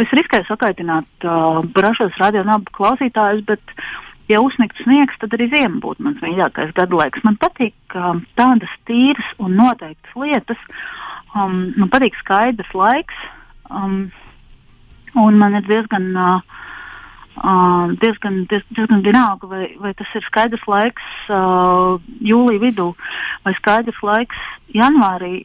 es 0.00 0.14
riskēju 0.16 0.48
sakaitināt 0.48 1.26
uh, 1.26 1.60
brašos 1.76 2.16
radionabu 2.22 2.72
klausītājus, 2.72 3.44
bet, 3.44 3.74
ja 4.32 4.40
uzsnigts 4.40 4.80
sniegs, 4.86 5.18
tad 5.20 5.34
arī 5.36 5.50
ziema 5.52 5.82
būtu 5.82 6.06
mans 6.06 6.22
mīļākais 6.24 6.72
gadu 6.78 7.02
laiks. 7.02 7.20
Man 7.26 7.36
patīk 7.42 7.98
uh, 7.98 8.16
tādas 8.40 8.72
tīras 8.88 9.28
un 9.42 9.58
noteiktas 9.60 10.16
lietas. 10.16 10.64
Um, 11.36 11.74
man 11.76 11.92
patīk 11.92 12.16
skaidrs 12.22 12.72
laiks. 12.76 13.22
Um, 13.68 14.06
un 15.20 15.36
man 15.36 15.58
ir 15.58 15.68
diezgan, 15.68 16.08
uh, 16.16 16.61
uh, 17.40 17.92
diezgan, 18.02 18.42
diez, 18.50 18.64
diezgan 18.76 19.04
vienalga, 19.04 19.48
vai, 19.50 19.64
vai 19.80 19.94
tas 19.98 20.10
ir 20.18 20.26
skaidrs 20.26 20.66
laiks 20.68 21.08
uh, 21.28 21.96
jūlijā 22.20 22.62
vidū 22.62 22.90
vai 23.46 23.54
skaidrs 23.58 24.02
laiks 24.04 24.44
janvārī 24.74 25.42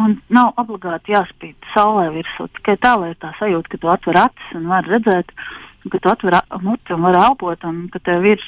un 0.00 0.16
nav 0.32 0.54
obligāti 0.60 1.14
jāspīd 1.14 1.56
saulē 1.74 2.08
virsū. 2.14 2.48
Tikai 2.58 2.76
tā, 2.80 2.94
lai 3.00 3.14
tā 3.20 3.32
sajūta, 3.38 3.72
ka 3.72 3.80
tu 3.80 3.90
atver 3.92 4.20
acis 4.22 4.54
un 4.56 4.68
var 4.70 4.86
redzēt, 4.88 5.34
ka 5.90 5.98
tu 5.98 6.12
atver 6.12 6.38
muti 6.64 6.94
un 6.94 7.04
var 7.08 7.18
elpot, 7.24 7.66
un 7.68 7.82
ka 7.92 8.02
tev 8.06 8.26
ir 8.28 8.44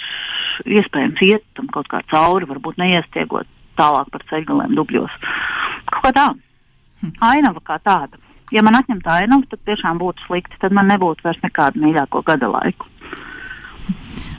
iespējams 0.69 1.25
iet 1.29 1.45
tam 1.59 1.69
kaut 1.75 1.91
kā 1.93 2.03
cauri, 2.13 2.49
varbūt 2.49 2.81
neiestiegot 2.81 3.51
tālāk 3.81 4.11
par 4.13 4.25
ceļgaliem 4.31 4.77
dubļos. 4.79 5.21
Kaut 5.91 6.09
kā 6.09 6.15
tā. 6.17 6.29
Ainava 7.27 7.63
kā 7.67 7.81
tāda. 7.83 8.22
Ja 8.53 8.63
man 8.65 8.77
atņemtu 8.77 9.09
ainavu, 9.09 9.47
tad 9.49 9.63
tiešām 9.69 10.01
būtu 10.03 10.27
slikti. 10.27 10.59
Tad 10.61 10.75
man 10.77 10.91
nebūtu 10.93 11.25
vairs 11.25 11.41
nekādu 11.45 11.81
mīļāko 11.83 12.25
gada 12.27 12.51
laiku. 12.53 12.89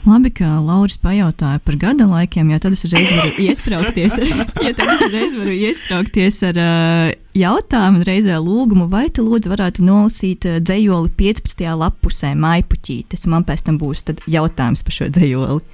Labi, 0.04 0.28
ka 0.36 0.44
Lauris 0.60 0.98
pajautāja 1.00 1.62
par 1.64 1.78
gada 1.80 2.04
laikiem, 2.04 2.50
jo 2.52 2.58
tad 2.60 2.74
es 2.76 2.84
uzreiz 2.84 3.08
varu 3.08 3.30
iesprāgties 3.46 4.18
ar, 4.18 4.42
ja 4.60 4.72
tad 4.76 4.90
es 4.92 5.04
uzreiz 5.06 5.32
varu 5.38 5.54
iesprāgties 5.56 6.42
ar 6.44 6.60
uh, 6.60 7.06
jautājumu, 7.40 8.04
reizē 8.04 8.36
lūgumu, 8.36 8.84
vai 8.92 9.06
tu 9.08 9.24
lūdzu 9.24 9.48
varētu 9.54 9.86
nolasīt 9.86 10.44
uh, 10.50 10.58
dzējoli 10.60 11.08
15. 11.16 11.64
lapusē 11.80 12.34
maipuķītes, 12.36 13.24
un 13.24 13.38
man 13.38 13.48
pēc 13.48 13.64
tam 13.64 13.80
būs 13.80 14.04
jautājums 14.28 14.84
par 14.84 14.98
šo 14.98 15.08
dzējoli. 15.16 15.64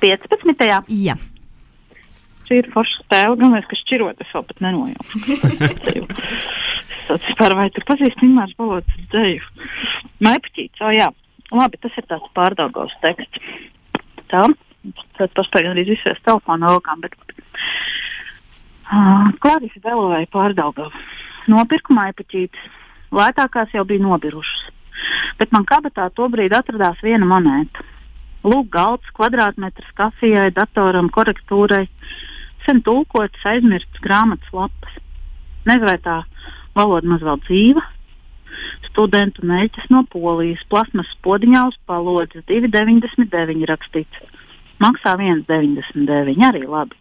15. 0.00 0.66
Jā. 1.04 1.20
Šī 2.48 2.62
ir 2.62 2.72
forša 2.72 3.04
spēle, 3.04 3.36
gan 3.40 3.60
es, 3.60 3.68
ka 3.68 3.76
šķirot, 3.84 4.24
es 4.24 4.32
vēl 4.32 4.48
pat 4.48 4.64
nenojaušu. 4.64 5.14
es 7.10 7.28
vispār 7.28 7.54
vai 7.58 7.68
tu 7.74 7.84
pazīsti 7.86 8.26
Ingmārs 8.28 8.56
Balots 8.58 9.04
dzēju? 9.12 9.68
Maipuķītes, 10.24 10.80
o 10.80 10.88
oh, 10.88 10.94
jā. 10.94 11.08
Labi, 11.54 11.78
tas 11.82 11.96
ir 12.00 12.06
tāds 12.08 12.30
pārdaugos 12.34 12.94
teksts 13.04 13.42
tā. 14.34 14.44
Tad 15.16 15.32
paspēja 15.36 15.72
arī 15.72 15.86
izsvērt 15.94 16.24
telefonu 16.26 16.68
rokām. 16.74 17.00
Bet, 17.04 17.14
uh, 18.90 19.30
Klārijas 19.40 19.80
vēloja 19.84 20.28
pārdaugā. 20.32 20.90
Nopirku 21.48 21.96
maipaķītes. 21.96 22.70
Lētākās 23.14 23.72
jau 23.76 23.84
bija 23.88 24.02
nobirušas. 24.04 24.62
Bet 25.38 25.52
man 25.54 25.64
kabatā 25.68 26.08
tobrīd 26.16 26.52
atradās 26.56 27.00
viena 27.04 27.26
monēta. 27.28 27.84
Lūk, 28.44 28.68
galds, 28.74 29.08
kvadrātmetrs 29.16 29.90
kafijai, 29.96 30.50
datoram, 30.52 31.08
korektūrai. 31.12 31.86
Sen 32.66 32.82
tulkots, 32.84 33.44
aizmirsts 33.48 34.02
grāmatas 34.04 34.52
lapas. 34.52 35.00
Nezinu, 35.64 35.88
vai 35.88 35.98
tā 36.04 36.18
valoda 36.76 37.08
maz 37.08 37.24
vēl 37.24 37.40
dzīva. 37.46 37.84
Studentu 38.88 39.42
mēģis 39.46 39.88
no 39.90 40.04
Polijas, 40.10 40.62
plasmas 40.70 41.10
podiņā 41.26 41.64
uz 41.70 41.78
palodzes 41.88 42.44
2,99 42.50 43.66
rakstīts. 43.70 44.20
Maksā 44.82 45.16
1,99 45.18 46.46
arī 46.48 46.62
labi. 46.66 46.98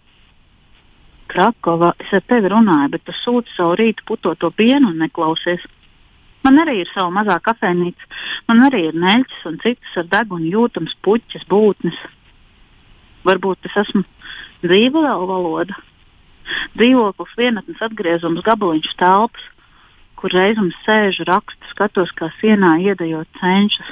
Krakova, 1.33 1.93
es 2.01 2.12
ar 2.13 2.21
tevi 2.29 2.51
runāju, 2.51 2.91
bet 2.93 3.05
tu 3.07 3.13
sūti 3.23 3.53
savu 3.55 3.77
rītu 3.79 4.05
putoto 4.05 4.51
pienu 4.53 4.91
un 4.91 4.99
neklausies. 5.01 5.63
Man 6.43 6.59
arī 6.62 6.81
ir 6.81 6.89
sava 6.91 7.09
mazā 7.15 7.38
kafejnīca, 7.41 8.09
man 8.49 8.65
arī 8.67 8.89
ir 8.89 8.99
neļķis 8.99 9.47
un 9.49 9.57
citas 9.63 9.95
ar 10.01 10.09
degunu 10.12 10.51
jūtams 10.51 10.97
puķis, 11.05 11.47
būtnes. 11.49 11.97
Varbūt 13.23 13.69
es 13.69 13.79
esmu 13.86 14.03
dzīva 14.65 15.05
vēl 15.07 15.25
valoda. 15.29 15.79
Dzīvoklis, 16.75 17.38
vienatnes 17.39 17.81
atgriezums, 17.88 18.43
gabaliņš 18.43 18.95
telpas 18.99 19.52
kur 20.23 20.31
reizums 20.31 20.75
sēžu, 20.86 21.27
rakstu, 21.27 21.67
skatos, 21.73 22.13
kā 22.15 22.31
sienā 22.39 22.77
iedējot 22.79 23.41
cenšas, 23.41 23.89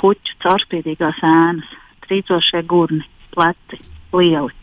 puķu 0.00 0.38
caurspīdīgās 0.40 1.20
ēnas, 1.20 1.74
trīcošie 2.06 2.62
gurni, 2.64 3.04
pleci, 3.34 3.82
lieli. 4.16 4.54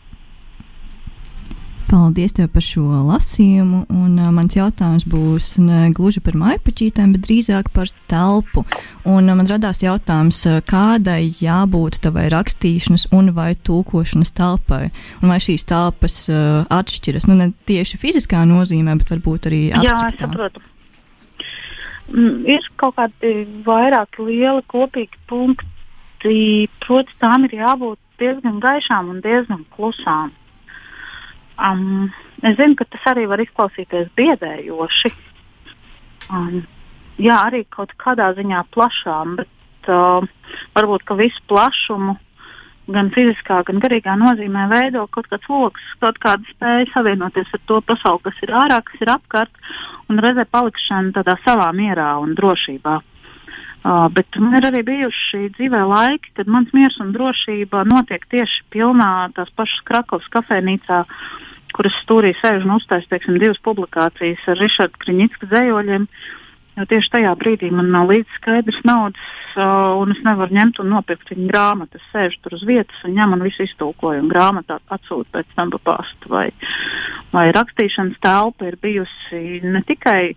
Paldies 1.94 2.34
tev 2.34 2.48
par 2.50 2.64
šo 2.66 2.88
lasījumu. 3.06 3.84
Un, 3.94 4.16
uh, 4.18 4.32
mans 4.34 4.56
jautājums 4.58 5.04
būs 5.06 5.52
ne 5.62 5.92
gluži 5.94 6.24
par 6.26 6.34
maipaķītēm, 6.42 7.14
bet 7.14 7.28
drīzāk 7.28 7.70
par 7.76 7.92
telpu. 8.10 8.64
Un, 9.06 9.28
uh, 9.28 9.36
man 9.38 9.46
radās 9.46 9.84
jautājums, 9.86 10.42
kādai 10.66 11.28
jābūt 11.38 12.02
tavai 12.02 12.26
rakstīšanas 12.34 13.12
un 13.14 13.30
vai 13.38 13.52
tūkošanas 13.54 14.34
telpai? 14.34 14.88
Un 15.22 15.36
vai 15.36 15.38
šīs 15.44 15.70
telpas 15.70 16.24
uh, 16.34 16.64
atšķiras? 16.74 17.30
Nu, 17.30 17.38
ne 17.38 17.52
tieši 17.70 18.02
fiziskā 18.02 18.42
nozīmē, 18.50 18.98
bet 18.98 19.14
varbūt 19.14 19.52
arī 19.52 19.66
abstraktā. 19.76 20.16
Jā, 20.18 20.24
saprotu 20.26 20.70
mm, 22.10 22.44
ir 22.50 22.70
kaut 22.80 22.98
kādi 23.00 23.34
vairāki 23.66 24.28
lieli 24.28 24.64
kopīgi 24.72 25.20
punkti. 25.30 25.70
Protams, 26.86 27.18
tām 27.20 27.44
ir 27.50 27.58
jābūt 27.58 28.00
diezgan 28.22 28.62
gaišām 28.64 29.10
un 29.12 29.20
diezgan 29.24 29.66
klusām. 29.76 30.32
Um, 31.60 32.14
es 32.42 32.56
zinu, 32.58 32.78
ka 32.80 32.88
tas 32.90 33.10
arī 33.12 33.26
var 33.30 33.44
izklausīties 33.44 34.08
biedējoši. 34.18 35.12
Um, 36.32 36.64
jā, 37.20 37.36
arī 37.36 37.66
kaut 37.70 37.92
kādā 38.00 38.32
ziņā 38.38 38.64
plašām, 38.74 39.36
bet 39.42 39.92
uh, 39.92 40.24
varbūt 40.78 41.12
visu 41.20 41.44
plašumu 41.52 42.16
gan 42.92 43.10
fiziskā, 43.16 43.62
gan 43.68 43.80
garīgā 43.84 44.16
nozīmē 44.20 44.68
veido 44.72 45.06
kaut 45.14 45.30
kāds 45.32 45.48
lokus, 45.50 45.86
kaut 46.04 46.20
kāda 46.24 46.44
spēja 46.52 46.90
savienoties 46.92 47.54
ar 47.56 47.62
to 47.70 47.80
pasauli, 47.88 48.24
kas 48.26 48.44
ir 48.44 48.54
ārā, 48.60 48.82
kas 48.84 49.06
ir 49.06 49.14
apkārt, 49.14 49.64
un 50.12 50.20
reizē 50.24 50.46
palikšana 50.52 51.16
tādā 51.16 51.38
savā 51.46 51.70
mierā 51.76 52.14
un 52.24 52.36
drošībā. 52.40 53.00
Uh, 53.84 54.08
bet 54.16 54.38
man 54.40 54.56
ir 54.56 54.70
arī 54.70 54.80
bijuši 54.88 55.50
dzīvē 55.58 55.82
laiki, 55.88 56.32
kad 56.38 56.48
mans 56.48 56.70
miers 56.72 56.96
un 57.04 57.12
drošība 57.16 57.84
notiek 57.88 58.24
tieši 58.32 58.64
pilnā 58.72 59.34
tās 59.36 59.52
pašas 59.58 59.82
Krakovas 59.90 60.30
kafejnīcā, 60.32 61.02
kuras 61.76 61.98
stūrī 62.06 62.32
sēž 62.40 62.64
un 62.64 62.78
uzstājas, 62.78 63.10
teiksim, 63.12 63.42
divas 63.44 63.60
publikācijas 63.66 64.48
ar 64.48 64.62
Rišardu 64.62 65.04
Kriņicku 65.04 65.52
dzējojiem. 65.52 66.08
Uh, 66.08 66.43
Jo 66.74 66.88
tieši 66.90 67.12
tajā 67.14 67.32
brīdī 67.38 67.70
man 67.70 67.92
nav 67.94 68.10
līdz 68.10 68.38
skaidrs 68.40 68.80
naudas, 68.88 69.22
uh, 69.54 69.94
un 70.02 70.16
es 70.16 70.22
nevaru 70.26 70.56
ņemt 70.58 70.80
un 70.82 70.90
nopirkt 70.96 71.30
viņa 71.30 71.46
grāmatu. 71.52 72.00
Es 72.00 72.08
sēžu 72.10 72.40
tur 72.42 72.56
uz 72.58 72.64
vietas 72.66 73.04
un 73.06 73.14
ņemu 73.14 73.38
un 73.38 73.46
visu 73.46 73.68
iztulkoju, 73.68 74.24
un 74.24 74.32
grāmatā 74.32 74.80
atsūtu 74.96 75.30
pēc 75.36 75.52
tam 75.54 75.74
pa 75.76 75.82
pastu. 75.92 76.32
Vai, 76.34 76.48
vai 77.36 77.46
rakstīšanas 77.54 78.18
telpa 78.26 78.72
ir 78.72 78.80
bijusi 78.82 79.62
ne 79.62 79.84
tikai 79.86 80.34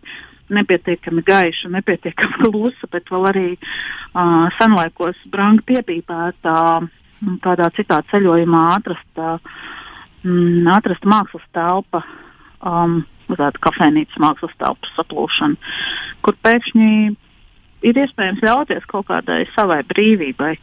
nepietiekami 0.53 1.25
gaiša, 1.25 1.73
nepietiekami 1.73 2.39
klusa, 2.45 2.93
bet 2.93 3.09
vēl 3.11 3.31
arī 3.33 3.49
uh, 3.57 4.53
senlaikos 4.61 5.25
brangi 5.33 5.65
piepīpētā, 5.73 6.61
kādā 7.49 7.73
citā 7.81 8.03
ceļojumā 8.13 8.63
atrasta, 8.77 9.39
mm, 10.21 10.69
atrasta 10.77 11.17
mākslas 11.17 11.53
telpa. 11.57 12.05
Um, 12.61 13.07
tāda 13.35 13.63
kafejnīcas 13.67 14.21
mākslas 14.23 14.55
telpas 14.61 14.93
saplūšana, 14.99 15.73
kur 16.23 16.39
pēkšņi 16.47 16.91
ir 17.87 18.03
iespējams 18.03 18.45
ļauties 18.45 18.87
kaut 18.91 19.09
kādai 19.11 19.45
savai 19.55 19.83
brīvībai. 19.89 20.55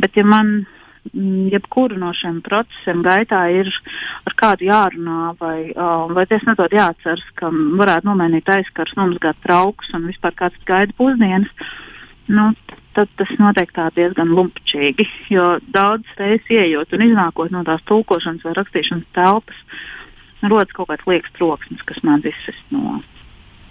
Bet, 0.00 0.16
ja 0.16 0.24
man 0.26 0.52
mm, 1.12 1.52
jebkuru 1.52 2.00
no 2.00 2.12
šiem 2.16 2.40
procesiem 2.44 3.04
gaitā 3.04 3.44
ir 3.54 3.70
ar 4.26 4.36
kādu 4.38 4.68
jārunā, 4.70 5.34
vai, 5.40 5.56
uh, 5.76 6.08
vai 6.12 6.26
es 6.28 6.44
nedod 6.48 6.72
jāatceras, 6.72 7.24
ka 7.38 7.52
varētu 7.52 8.08
nomainīt 8.10 8.50
aizskars, 8.56 8.96
nomazgāt 8.98 9.40
trauks 9.44 9.92
un 9.96 10.08
vispār 10.10 10.36
kāds 10.38 10.68
gaida 10.68 10.96
pusdienas, 10.98 11.52
nu, 12.32 12.52
tad 12.96 13.10
tas 13.16 13.30
notiek 13.40 13.72
tā 13.74 13.88
diezgan 13.96 14.32
lumpčīgi. 14.36 15.06
Jo 15.32 15.56
daudz 15.74 16.08
reizes 16.18 16.50
ieejot 16.52 16.92
un 16.92 17.06
iznākot 17.06 17.52
no 17.54 17.64
tās 17.66 17.84
tulkošanas 17.88 18.44
vai 18.46 18.54
rakstīšanas 18.58 19.08
telpas, 19.16 19.62
rodas 20.50 20.74
kaut 20.76 20.90
kāds 20.90 21.06
liekas 21.06 21.34
troksnis, 21.38 21.82
kas 21.86 22.00
man 22.06 22.24
izsist 22.26 22.74
no, 22.74 23.00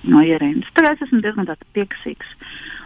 no 0.07 0.23
ierīnas. 0.25 0.69
Tagad 0.77 0.97
es 0.97 1.07
esmu 1.07 1.21
diezgan 1.23 1.49
piekasīgs 1.75 2.35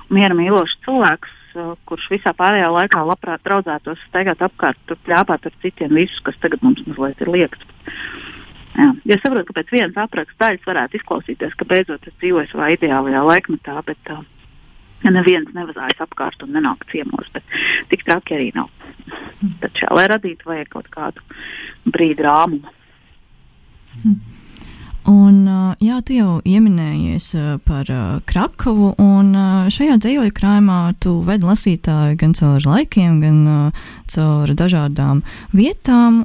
un 0.10 0.19
miera 0.19 0.38
mīlošs 0.38 0.78
cilvēks, 0.86 1.34
uh, 1.56 1.74
kurš 1.89 2.10
visā 2.13 2.34
pārējā 2.38 2.69
laikā 2.74 3.02
labprāt 3.08 3.43
draudzētos, 3.48 4.02
staigāt 4.10 4.43
apkārt, 4.45 4.80
tur 4.89 5.00
pļāpāt 5.08 5.50
ar 5.50 5.58
citiem 5.63 5.95
visus, 5.98 6.21
kas 6.26 6.38
tagad 6.43 6.63
mums 6.65 6.84
mazliet 6.88 7.21
ir 7.21 7.34
liekas. 7.34 7.67
Jā. 8.76 8.91
Ja 9.08 9.17
saprotu, 9.21 9.48
ka 9.50 9.62
pēc 9.62 9.69
vienas 9.71 10.00
apraksta 10.00 10.50
daļas 10.50 10.67
varētu 10.67 11.00
izklausīties, 11.00 11.54
ka 11.56 11.67
beidzot 11.69 12.08
es 12.10 12.15
dzīvoju 12.19 12.52
savā 12.52 12.74
ideālajā 12.76 13.21
laikmetā, 13.24 13.78
bet 13.88 14.12
uh, 14.12 14.24
neviens 15.06 15.52
nevazājas 15.56 16.02
apkārt 16.04 16.43
un 16.43 16.56
nenāk 16.56 16.84
ciemos, 16.91 17.30
bet 17.34 17.56
tik 17.91 18.04
traki 18.08 18.36
arī 18.38 18.50
nav. 18.56 18.71
Tad 19.62 19.78
šā, 19.78 19.91
lai 19.95 20.08
radītu, 20.12 20.50
vajag 20.50 20.71
kaut 20.74 20.89
kādu 20.93 21.24
brīdi 21.86 22.26
rāmumu. 22.26 22.75
Un, 25.06 25.36
jā, 25.86 26.00
tu 26.02 26.16
jau 26.18 26.40
pieminējies 26.42 27.28
par 27.68 27.90
Krakavu, 28.26 28.96
un 28.98 29.36
šajā 29.70 30.00
dzīvoļu 30.02 30.34
krājumā 30.34 30.78
tu 30.98 31.20
vedi 31.28 31.46
lasītāju 31.46 32.18
gan 32.18 32.34
caur 32.34 32.66
laikiem, 32.66 33.20
gan 33.22 33.44
caur 34.10 34.54
dažādām 34.58 35.22
vietām. 35.54 36.24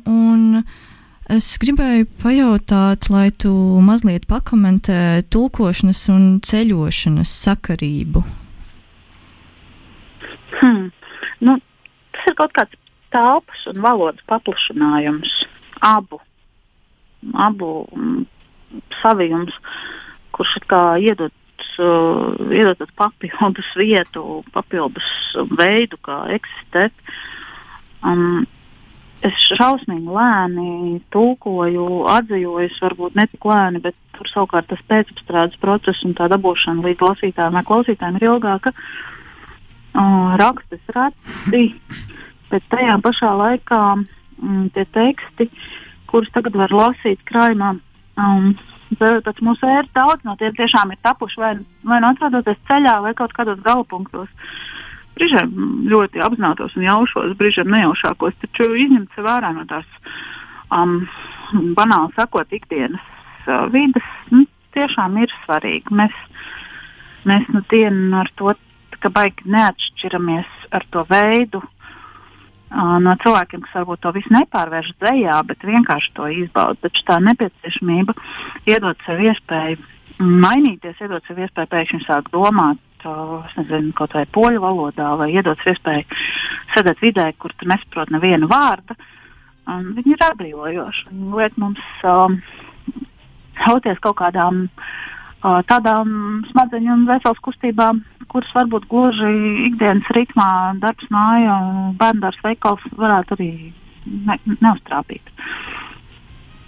Es 1.31 1.51
gribēju 1.61 2.09
pajautāt, 2.25 3.11
lai 3.13 3.29
tu 3.31 3.53
mazliet 3.85 4.25
pakomentē 4.27 5.29
tulkošanas 5.29 6.01
un 6.11 6.25
ceļošanas 6.41 7.37
sakarību. 7.45 8.25
Hmm. 10.57 10.89
Nu, 11.45 11.61
tas 12.17 12.33
ir 12.33 12.37
kaut 12.41 12.57
kāds 12.57 12.81
telpas 13.13 13.69
un 13.71 13.85
valodas 13.85 14.25
paplašinājums 14.31 15.37
abu, 15.85 16.21
abu 17.35 17.71
savījums, 19.01 19.57
kurš 20.35 20.57
ir 20.61 20.67
kā 20.71 20.85
iedod, 21.03 21.35
uh, 21.83 22.39
iedod 22.55 22.87
papildus 22.99 23.69
vietu, 23.79 24.41
papildus 24.55 25.11
veidu, 25.59 25.99
kā 26.07 26.23
eksistēt. 26.37 26.95
Um, 28.07 28.47
es 29.27 29.37
šausmīgi 29.59 30.09
lēni 30.09 31.01
tulkoju, 31.13 31.87
atzījos, 32.09 32.79
varbūt 32.81 33.19
ne 33.19 33.27
tik 33.29 33.45
lēni, 33.51 33.83
bet 33.85 33.97
tur 34.17 34.31
savukārt 34.31 34.71
tas 34.71 34.81
pēcapstrādes 34.89 35.61
process 35.61 36.07
un 36.07 36.17
tā 36.17 36.31
dabūšana 36.33 36.87
līdz 36.87 37.05
lasītājiem 37.05 37.59
vai 37.59 37.67
klausītājiem 37.69 38.21
ir 38.21 38.29
ilgāka. 38.31 38.73
Uh, 39.91 40.37
rakstus 40.41 40.95
reti, 40.95 41.65
bet 42.51 42.67
tajā 42.73 42.97
pašā 43.03 43.35
laikā 43.43 43.83
mm, 43.99 44.67
tie 44.77 44.87
teksti, 44.95 45.51
kurus 46.11 46.33
tagad 46.35 46.59
var 46.59 46.75
lasīt 46.75 47.23
krājumā, 47.29 47.77
Um, 48.21 48.55
Pēc 48.91 49.37
mūsu 49.47 49.69
ēras 49.71 49.91
daudz 49.95 50.25
no 50.27 50.33
tiem 50.35 50.51
tiešām 50.57 50.91
ir 50.91 50.99
tapuši 51.07 51.39
vai, 51.39 51.51
vai 51.87 52.01
nu 52.03 52.09
atrodoties 52.09 52.59
ceļā, 52.67 52.97
vai 53.05 53.13
kaut 53.15 53.31
kādos 53.37 53.61
galapunktos. 53.63 54.27
Brīžiem 55.15 55.53
ļoti 55.93 56.19
apzinātos 56.27 56.75
un 56.75 56.89
jaušos, 56.89 57.37
brīžiem 57.39 57.71
nejaušākos, 57.71 58.35
taču 58.43 58.67
izņemt 58.83 59.15
sev 59.15 59.29
ārā 59.31 59.53
no 59.55 59.63
tās 59.71 59.87
um, 60.75 61.05
banāli 61.79 62.11
sakot, 62.19 62.51
ikdienas 62.51 63.07
uh, 63.47 63.69
vidas, 63.71 64.11
nu, 64.35 64.43
tiešām 64.75 65.21
ir 65.23 65.31
svarīgi. 65.45 65.95
Mēs, 66.03 66.19
mēs 67.31 67.47
nu 67.55 67.63
dienu 67.71 68.25
ar 68.25 68.35
to, 68.43 68.57
ka 68.99 69.15
baigi 69.15 69.55
neatšķiramies 69.55 70.75
ar 70.75 70.89
to 70.91 71.07
veidu, 71.15 71.63
no 72.71 73.15
cilvēkiem, 73.23 73.65
kas 73.65 73.79
varbūt 73.81 74.03
to 74.05 74.13
visu 74.15 74.33
nepārvērš 74.35 74.93
dzējā, 75.03 75.39
bet 75.49 75.67
vienkārši 75.67 76.13
to 76.17 76.29
izbauda. 76.31 76.79
Taču 76.87 77.07
tā 77.09 77.19
nepieciešamība 77.25 78.15
iedot 78.71 79.03
sev 79.07 79.23
iespēju 79.27 79.81
mainīties, 80.21 81.01
iedot 81.01 81.27
sev 81.27 81.41
iespēju 81.43 81.73
pēkšņi 81.75 82.07
sākt 82.07 82.33
domāt. 82.35 82.81
Es 83.01 83.55
nezinu, 83.57 83.95
kaut 83.97 84.13
vai 84.13 84.27
poļu 84.29 84.61
valodā, 84.61 85.15
vai 85.17 85.31
iedot 85.33 85.61
iespēju 85.65 86.19
sēdēt 86.75 87.01
vidē, 87.01 87.31
kur 87.41 87.55
tu 87.57 87.69
nesaproti 87.71 88.13
nevienu 88.13 88.51
vārdu. 88.51 88.97
Um, 89.71 89.95
viņi 89.97 90.13
ir 90.13 90.25
atbrīvojoši. 90.27 91.07
Viņi 91.09 91.39
liek 91.41 91.57
mums 91.61 92.05
um, 92.05 92.37
ļauties 93.63 94.03
kaut 94.05 94.19
kādām 94.21 94.67
uh, 94.67 94.91
tādām 95.43 96.45
smadzeņu 96.51 96.93
un 96.95 97.05
veselas 97.09 97.41
kustībām, 97.45 98.03
kuras 98.31 98.51
varbūt 98.55 98.87
gluži 98.91 99.31
ikdienas 99.71 100.09
ritmā, 100.17 100.49
darbs, 100.83 101.07
māja, 101.11 101.57
bērnu 102.01 102.33
veikals 102.45 102.85
varētu 102.97 103.39
arī 103.39 103.51
ne, 104.07 104.39
neuztrāpīt. 104.61 105.33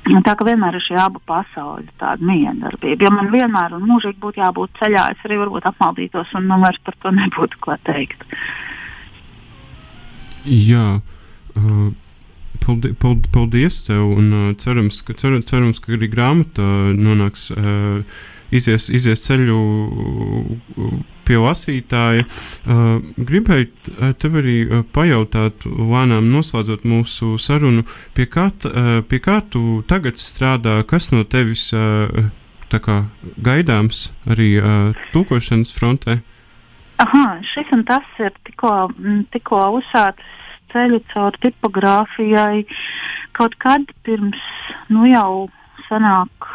Tā 0.02 0.34
kā 0.34 0.44
vienmēr 0.44 0.76
ir 0.76 0.82
šī 0.82 0.96
abu 0.98 1.20
pasauļu 1.30 1.92
tāda 2.00 2.26
miedarbība. 2.26 3.06
Ja 3.06 3.12
man 3.14 3.30
vienmēr 3.30 3.76
un 3.76 3.86
mūžīgi 3.86 4.18
būtu 4.22 4.42
jābūt 4.42 4.80
ceļā, 4.80 5.06
es 5.14 5.26
arī 5.28 5.38
varbūt 5.44 5.68
apmaldītos 5.70 6.32
un 6.38 6.48
man 6.50 6.64
vairs 6.66 6.80
par 6.82 6.96
to 7.04 7.12
nebūtu 7.14 7.60
ko 7.62 7.78
teikt. 7.86 8.24
Jā. 10.44 11.00
Uh... 11.56 11.92
Paldies, 12.62 12.94
paldies 13.34 13.80
tev, 13.88 14.04
un 14.14 14.26
uh, 14.30 14.42
cerams, 14.54 15.00
ka, 15.02 15.16
cer, 15.18 15.34
cerams, 15.48 15.80
ka 15.82 15.96
arī 15.96 16.06
grāmata 16.12 16.62
nonāks, 16.94 17.48
uh, 17.56 18.04
izies, 18.54 18.88
izies 18.92 19.24
ceļu 19.24 19.58
pie 21.26 21.38
lasītāja. 21.38 22.26
Uh, 22.26 22.98
gribēju 23.16 23.68
uh, 23.68 24.12
tev 24.18 24.38
arī 24.42 24.56
uh, 24.64 24.82
pajautāt, 24.94 25.66
lēnām 25.66 26.30
noslēdzot 26.32 26.86
mūsu 26.88 27.36
sarunu, 27.42 27.86
pie 28.16 28.26
kā, 28.30 28.48
uh, 28.68 28.98
pie 29.06 29.22
kā 29.22 29.40
tu 29.52 29.80
tagad 29.90 30.18
strādā, 30.22 30.80
kas 30.88 31.12
no 31.14 31.22
tevis 31.22 31.68
uh, 31.76 32.28
kā, 32.72 32.98
gaidāms 33.38 34.08
arī 34.26 34.54
uh, 34.58 35.00
tūkošanas 35.14 35.72
frontē? 35.76 36.20
Aha, 37.02 37.26
šis 37.54 37.70
un 37.74 37.82
tas 37.88 38.06
ir 38.22 38.34
tikko, 38.46 38.90
tikko 39.34 39.62
uzsācis 39.78 40.38
ceļu 40.72 41.02
caur 41.12 41.36
tipogrāfijai 41.42 42.64
kaut 43.36 43.56
kad 43.60 43.84
pirms, 44.06 44.40
nu 44.92 45.04
jau 45.10 45.48
sanāk 45.88 46.48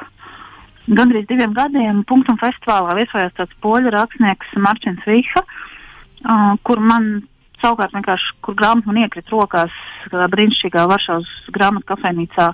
gandrīz 0.87 1.27
diviem 1.27 1.55
gadiem 1.55 2.03
Punktum 2.07 2.37
festivālā 2.41 2.95
viesojās 2.99 3.35
tāds 3.37 3.55
poļu 3.63 3.91
rakstnieks 3.95 4.53
Marčins 4.63 5.03
Vīha, 5.07 5.43
uh, 5.43 6.53
kur 6.63 6.79
man 6.79 7.27
savukārt 7.61 7.95
vienkārši, 7.95 8.35
kur 8.45 8.57
grāmata 8.57 8.91
man 8.91 9.01
iekrita 9.01 9.33
rokās, 9.33 9.73
brīnišķīgā 10.13 10.85
Varšavas 10.91 11.31
grāmatu 11.55 11.89
kafejnīcā. 11.93 12.51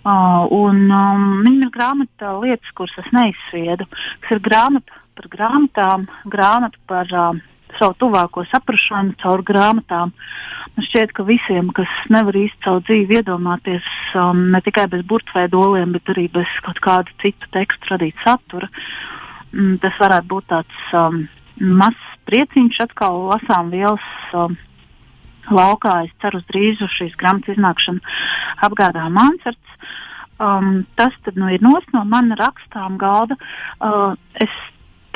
Uh, 0.00 0.46
un 0.56 0.86
um, 0.88 1.24
viņam 1.44 1.66
ir 1.66 1.72
grāmata 1.74 2.32
lietas, 2.40 2.70
kuras 2.76 2.94
es 3.02 3.10
neizsviedu, 3.12 3.84
kas 4.22 4.36
ir 4.36 4.40
grāmata 4.44 5.00
par 5.18 5.28
grāmatām, 5.34 6.06
grāmata 6.32 6.80
par 6.88 7.10
uh, 7.12 7.42
savu 7.78 7.96
tuvāko 8.00 8.44
saprāšanu 8.50 9.16
caur 9.22 9.42
grāmatām. 9.46 10.12
Man 10.76 10.86
šķiet, 10.86 11.12
ka 11.16 11.26
visiem, 11.28 11.70
kas 11.76 11.90
nevar 12.12 12.36
īsti 12.36 12.64
savu 12.64 12.82
dzīvi 12.86 13.20
iedomāties 13.20 13.86
um, 14.18 14.46
ne 14.54 14.60
tikai 14.64 14.86
bez 14.92 15.04
burtveidoliem, 15.08 15.92
bet 15.96 16.12
arī 16.14 16.28
bez 16.32 16.50
kaut 16.66 16.80
kāda 16.84 17.18
citu 17.22 17.50
tekstu 17.54 17.94
radīt 17.94 18.18
satura, 18.24 18.70
um, 19.52 19.76
tas 19.82 19.98
varētu 20.00 20.30
būt 20.32 20.48
tāds 20.54 20.96
um, 20.96 21.22
mazs 21.60 22.18
prieciņš 22.30 22.82
atkal 22.88 23.26
lasām 23.32 23.72
vielas. 23.74 24.10
Um, 24.34 24.58
Laukā 25.50 26.04
es 26.04 26.12
ceru 26.22 26.38
uz 26.38 26.44
drīzu 26.46 26.86
šīs 26.94 27.16
grāmatas 27.18 27.56
iznākšanu 27.56 28.02
apgādā 28.66 29.08
Mansards. 29.10 29.78
Um, 30.40 30.84
tas 30.96 31.16
tad, 31.24 31.36
nu, 31.36 31.50
ir 31.52 31.60
nos 31.64 31.84
no 31.92 32.04
mana 32.08 32.38
rakstām 32.38 33.00
galda. 33.00 33.36
Uh, 33.82 34.14
es 34.40 34.52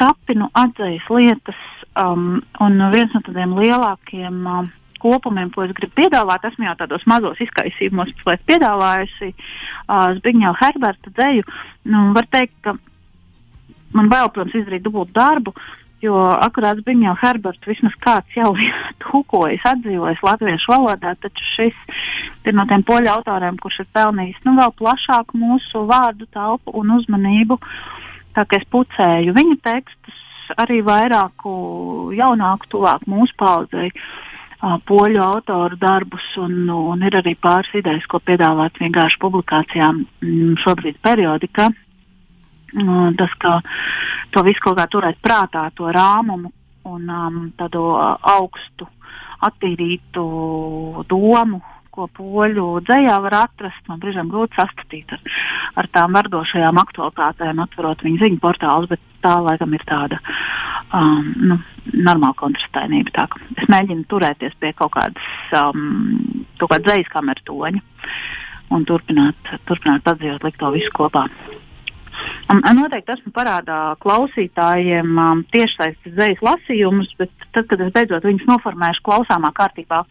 tapinu 0.05 0.51
atzējas 0.53 1.11
lietas, 1.13 1.61
um, 2.01 2.41
un 2.61 2.89
viens 2.93 3.13
no 3.15 3.23
tādiem 3.25 3.55
lielākiem 3.57 4.41
um, 4.45 4.73
kopumiem, 5.05 5.53
ko 5.53 5.67
es 5.67 5.75
gribu 5.77 5.97
piedāvāt, 6.01 6.45
esmu 6.49 6.69
jau 6.69 6.75
tādos 6.81 7.05
mazos 7.11 7.41
izkaisījumos 7.45 8.13
piedāvājusi 8.49 9.31
uh, 9.35 10.11
Zbigņēvu 10.19 10.59
Herberta 10.61 11.15
dzēju. 11.19 11.47
Nu, 11.93 12.11
var 12.17 12.29
teikt, 12.33 12.57
ka 12.65 12.77
man 13.97 14.13
vēl, 14.13 14.31
protams, 14.33 14.57
izdarīt 14.61 14.85
dubultu 14.85 15.13
darbu, 15.17 15.55
jo 16.05 16.21
akurāt 16.47 16.81
Zbigņēvu 16.83 17.21
Herbertu 17.21 17.73
vismaz 17.73 17.97
kāds 18.05 18.37
jau 18.37 18.53
ir 18.65 18.81
tūkojis, 19.05 19.65
atdzīvojis 19.73 20.25
latviešu 20.25 20.73
valodā, 20.73 21.17
taču 21.21 21.51
šis 21.55 22.01
ir 22.45 22.57
no 22.57 22.69
tiem 22.69 22.85
poļu 22.87 23.13
autoriem, 23.19 23.61
kurš 23.61 23.85
ir 23.85 23.93
pelnījis 23.97 24.41
nu, 24.49 24.57
vēl 24.61 24.73
plašāku 24.81 25.41
mūsu 25.41 25.85
vārdu 25.89 26.29
telpu 26.33 26.77
un 26.81 26.97
uzmanību. 26.99 27.61
Uh, 27.61 28.03
Tā 28.35 28.45
kā 28.49 28.59
es 28.59 28.69
pucēju 28.73 29.35
viņa 29.37 29.57
tekstus, 29.63 30.21
arī 30.61 30.81
vairāku 30.85 31.55
jaunāku, 32.17 32.71
tuvāk 32.75 33.07
mūsu 33.11 33.37
paudzei, 33.41 33.91
poļu 34.89 35.21
autoru 35.21 35.77
darbus, 35.81 36.25
un, 36.41 36.65
un 36.73 37.05
ir 37.05 37.19
arī 37.21 37.35
pāris 37.37 37.73
idejas, 37.77 38.07
ko 38.09 38.21
piedāvāt 38.25 38.81
vienkārši 38.81 39.21
publikācijām 39.21 40.05
mm, 40.05 40.55
šobrīd 40.65 41.01
periodikā. 41.05 41.69
Tas, 43.19 43.35
ka 43.39 43.59
to 44.35 44.43
visu 44.43 44.65
kaut 44.65 44.81
kā 44.81 44.89
turēt 44.91 45.21
prātā, 45.23 45.69
to 45.77 45.93
rāmumu 45.95 46.51
un 46.91 47.11
um, 47.13 47.37
tādu 47.59 47.85
augstu, 48.35 48.89
attīrītu 49.45 50.25
domu 51.09 51.61
ko 51.95 52.09
poļu 52.19 52.67
dzējā 52.89 53.17
var 53.27 53.39
atrast, 53.45 53.83
man 53.91 54.01
brīžiem 54.03 54.31
grūti 54.33 54.59
sastatīt 54.59 55.15
ar, 55.15 55.23
ar 55.81 55.91
tām 55.95 56.17
verdošajām 56.19 56.81
aktualitātēm, 56.83 57.63
atverot 57.65 58.05
viņu 58.05 58.23
ziņu 58.23 58.41
portālus, 58.43 58.91
bet 58.91 59.03
tā 59.25 59.35
laikam 59.41 59.75
ir 59.77 59.85
tāda 59.89 60.21
um, 60.93 61.33
nu, 61.51 61.59
normāla 61.93 62.35
kontrastainība. 62.41 63.15
Tā, 63.15 63.29
es 63.63 63.71
mēģinu 63.73 64.07
turēties 64.11 64.57
pie 64.61 64.75
kaut 64.79 64.95
kādas, 64.97 65.29
um, 65.61 66.47
kādas 66.61 66.87
dzējas 66.89 67.13
kameras 67.15 67.47
toņa 67.49 67.85
un 68.75 68.87
turpināt, 68.89 69.55
turpināt 69.69 70.09
atdzīvot, 70.09 70.45
likt 70.47 70.61
to 70.61 70.73
visu 70.75 70.91
kopā. 70.97 71.29
Noteikti 72.49 73.15
esmu 73.17 73.33
parādā 73.35 73.79
klausītājiem 74.03 75.19
um, 75.19 75.41
tiešsaistes 75.55 76.15
zvejas 76.15 76.43
lasījumus, 76.45 77.11
bet 77.19 77.33
tad, 77.53 77.67
kad 77.71 77.81
es 77.83 77.93
beidzot 77.95 78.27
viņus 78.27 78.47
noformēšu 78.51 79.03
klausāmā 79.07 79.51
kārtībā, 79.57 80.05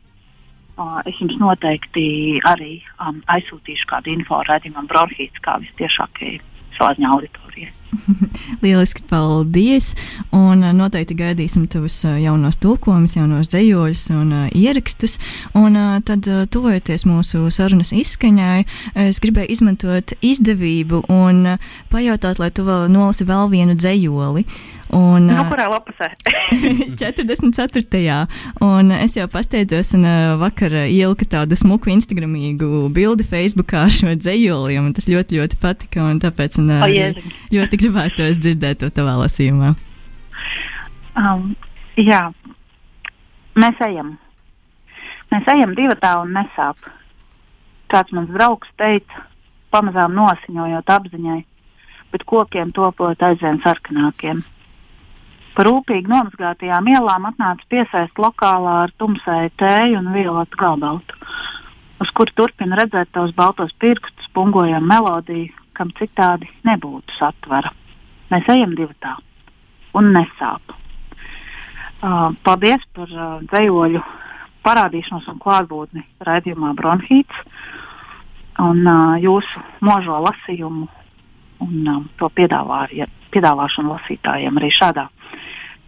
es 1.06 1.20
jums 1.22 1.38
noteikti 1.42 2.40
arī 2.50 2.80
um, 2.98 3.22
aizsūtīšu 3.32 3.90
kādu 3.92 4.14
info 4.14 4.42
redzamam 4.48 4.90
bronhīts, 4.90 5.42
kā 5.46 5.60
vistiešākie 5.62 6.40
slāņa 6.78 7.14
auditorijai. 7.14 7.72
Lieliski, 8.64 9.04
paldies! 9.10 9.92
Un 10.34 10.64
uh, 10.64 10.72
noteikti 10.74 11.16
gaidīsim 11.20 11.68
tavus 11.70 12.00
uh, 12.08 12.16
jaunos 12.22 12.58
tulkojumus, 12.64 13.16
jaunos 13.20 13.52
dzējoļus 13.54 14.06
un 14.18 14.34
uh, 14.34 14.46
ierakstus. 14.58 15.20
Un 15.58 15.78
uh, 15.78 15.98
tad, 16.06 16.26
uh, 16.26 16.48
tuvojoties 16.50 17.06
mūsu 17.10 17.46
sarunas 17.54 17.94
izskaņai, 17.94 18.64
es 19.06 19.22
gribēju 19.24 19.54
izmantot 19.54 20.16
izdevību 20.26 21.06
un 21.14 21.56
uh, 21.56 21.74
pajautāt, 21.94 22.42
lai 22.42 22.50
tu 22.50 22.66
vēl 22.68 22.90
nolasi 22.94 23.30
vēl 23.30 23.52
vienu 23.54 23.78
dzējoli. 23.78 24.48
Un, 24.94 25.26
Nu, 25.30 25.44
kurā 25.50 25.66
lapasē? 25.72 26.12
44. 27.02 28.18
Un 28.64 28.92
es 28.96 29.18
jau 29.18 29.28
pasteidzos, 29.32 29.94
un 29.98 30.06
vakar 30.42 30.76
ieliku 30.86 31.28
tādu 31.30 31.58
smuku 31.60 31.92
Instagramīgu 31.94 32.88
bildi 32.94 33.26
Facebookā 33.28 33.86
ar 33.88 33.94
šo 33.94 34.14
dzējoli, 34.18 34.78
un 34.82 34.92
tas 34.96 35.10
ļoti, 35.10 35.40
ļoti 35.42 35.60
patika. 35.62 36.06
un 36.06 36.22
Tāpēc 36.24 36.60
man 36.62 36.86
ļoti 37.54 37.82
gribētos 37.82 38.40
dzirdēt 38.42 38.84
to 38.84 38.92
tavā 38.94 39.18
lasījumā. 39.24 39.74
Um, 41.18 41.54
jā, 42.00 42.26
mēs 43.60 43.82
ejam. 43.86 44.16
Mēs 45.34 45.50
ejam 45.54 45.74
divi 45.78 45.96
tā 46.02 46.16
un 46.22 46.34
nesāp. 46.38 46.78
Kāds 47.90 48.14
mans 48.14 48.32
draugs 48.34 48.70
teica, 48.78 49.26
pamazām 49.74 50.14
nosiņojot 50.18 50.90
apziņai, 50.96 51.40
bet 52.14 52.26
kokiem 52.30 52.74
topot 52.74 53.22
aizvien 53.26 53.60
sarkanākiem. 53.66 54.42
Pa 55.54 55.68
rūpīgi 55.68 56.10
nomazgātajām 56.10 56.88
ielām 56.90 57.28
atnāca 57.30 57.68
piesaist 57.70 58.18
lokālā 58.18 58.78
ar 58.88 58.94
tumsēju 58.98 59.52
tēju 59.62 60.00
un 60.00 60.10
violetu 60.16 60.58
galbaltu, 60.58 61.18
uz 62.02 62.14
kuru 62.18 62.34
turpina 62.40 62.80
redzēt 62.80 63.12
tavus 63.14 63.36
baltos 63.38 63.76
pirkstus, 63.78 64.32
pungojam 64.34 64.88
melodiju, 64.90 65.54
kam 65.78 65.94
citādi 66.00 66.50
nebūtu 66.66 67.18
satvara. 67.20 67.70
Mēs 68.34 68.50
ejam 68.50 68.74
divi 68.74 68.98
tā 69.04 69.14
un 69.94 70.10
nesāp. 70.16 70.74
Uh, 72.04 72.34
paldies 72.44 72.82
par 72.98 73.14
uh, 73.14 73.38
dzējoļu 73.52 74.02
parādīšanos 74.66 75.30
un 75.32 75.40
klātbūtni 75.44 76.02
raidījumā 76.26 76.74
Bronhīts 76.80 77.46
un 78.64 78.82
uh, 78.82 79.14
jūsu 79.22 79.62
možo 79.86 80.18
lasījumu 80.26 80.90
un 81.64 81.94
uh, 81.94 82.02
to 82.18 82.28
piedāvā, 82.34 82.88
piedāvāšanu 83.32 83.94
lasītājiem 83.94 84.60
arī 84.60 84.74
šādā 84.74 85.08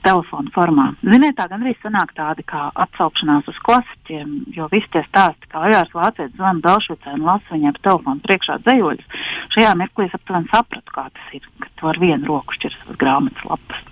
telefona 0.05 0.53
formā. 0.55 0.85
Ziniet, 1.03 1.35
tā 1.39 1.47
gandrīz 1.51 1.79
sanāk 1.81 2.13
tādi 2.17 2.45
kā 2.47 2.67
atsaukšanās 2.85 3.49
uz 3.51 3.57
klasiķiem, 3.65 4.35
jo 4.55 4.69
visi 4.73 4.91
tie 4.93 5.03
stāsti, 5.07 5.49
kā 5.51 5.65
Ojārs 5.67 5.93
Vācietis 5.95 6.35
zvana 6.37 6.63
Belšvicē 6.65 7.15
un 7.17 7.25
lasa 7.27 7.55
viņai 7.55 7.73
pa 7.77 7.83
telefonu 7.89 8.25
priekšā 8.27 8.59
dzējoļus, 8.65 9.25
šajā 9.57 9.73
mirklī 9.81 10.09
es 10.09 10.17
aptuveni 10.19 10.51
sapratu, 10.53 10.95
kā 10.95 11.07
tas 11.09 11.35
ir, 11.37 11.49
ka 11.63 11.73
tu 11.79 11.91
ar 11.91 12.01
vienu 12.01 12.29
roku 12.29 12.57
šķirs 12.59 12.77
uz 12.91 13.01
grāmatas 13.01 13.49
lapas. 13.49 13.83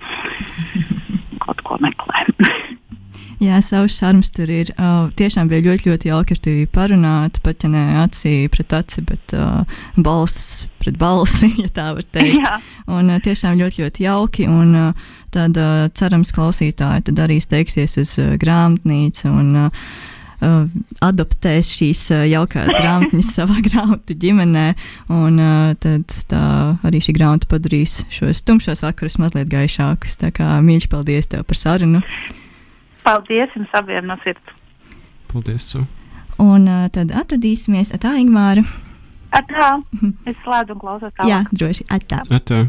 Kaut 1.43 1.65
ko 1.67 1.81
meklē. 1.83 2.27
Jā, 3.43 3.57
savs 3.65 3.97
šarms 3.97 4.29
tur 4.31 4.51
ir. 4.51 4.69
Uh, 4.77 5.09
tiešām 5.19 5.49
bija 5.51 5.65
ļoti, 5.65 5.89
ļoti 5.89 6.09
jauki 6.11 6.35
ar 6.35 6.41
tevi 6.45 6.67
parunāt, 6.71 7.41
pat 7.43 7.65
ja 7.65 7.71
ne 7.73 7.81
acī 8.03 8.35
pret 8.51 8.75
aci, 8.77 9.03
bet 9.03 9.35
uh, 9.35 9.65
balss 9.99 10.67
pret 10.83 10.99
balsi, 11.01 11.49
ja 11.63 11.67
tā 11.73 11.89
var 11.97 12.07
teikt. 12.15 12.39
Jā. 12.39 12.57
Un 12.93 13.11
uh, 13.11 13.19
tiešām 13.23 13.59
ļoti, 13.59 13.83
ļoti 13.83 14.05
jauki. 14.05 14.47
Un 14.51 14.73
uh, 14.79 15.11
tad 15.33 15.59
uh, 15.59 15.85
cerams, 15.97 16.31
klausītāji 16.35 17.07
tad 17.09 17.23
arī 17.25 17.39
steigsies 17.43 17.97
uz 17.99 18.15
uh, 18.21 18.35
grāmatnīcu 18.39 19.31
un 19.31 19.49
uh, 19.65 19.87
uh, 20.43 20.61
adoptēs 21.03 21.71
šīs 21.73 22.03
uh, 22.13 22.23
jaukās 22.29 22.71
grāmatiņas 22.81 23.33
savā 23.39 23.59
grāmatu 23.65 24.15
ģimenē. 24.19 24.67
Un 25.15 25.41
uh, 25.41 25.73
tad 25.83 26.15
tā 26.31 26.45
arī 26.85 27.01
šī 27.03 27.17
grāmata 27.17 27.49
padarīs 27.51 28.03
šos 28.13 28.45
tumšos 28.47 28.85
vakarus 28.85 29.19
mazliet 29.19 29.51
gaišākus. 29.51 30.19
Tā 30.21 30.31
kā 30.35 30.53
mīļš 30.63 30.89
paldies 30.93 31.31
tev 31.33 31.43
par 31.49 31.59
sarunu. 31.59 32.05
Paldies 33.03 33.51
jums 33.57 33.73
abiem 33.77 34.07
no 34.07 34.17
sirds. 34.23 34.55
Paldies! 35.31 35.73
Un 36.41 36.69
uh, 36.69 36.85
tad 36.93 37.13
atradīsimies 37.13 37.93
atā 37.95 38.15
Ingmāra. 38.21 38.63
Atā, 39.33 39.73
es 40.29 40.37
slēdzu 40.45 40.75
un 40.75 40.81
klausos 40.81 41.13
tālāk. 41.17 41.29
Jā, 41.29 41.41
droši 41.51 41.85
atā. 41.93 42.21
Atā. 42.33 42.63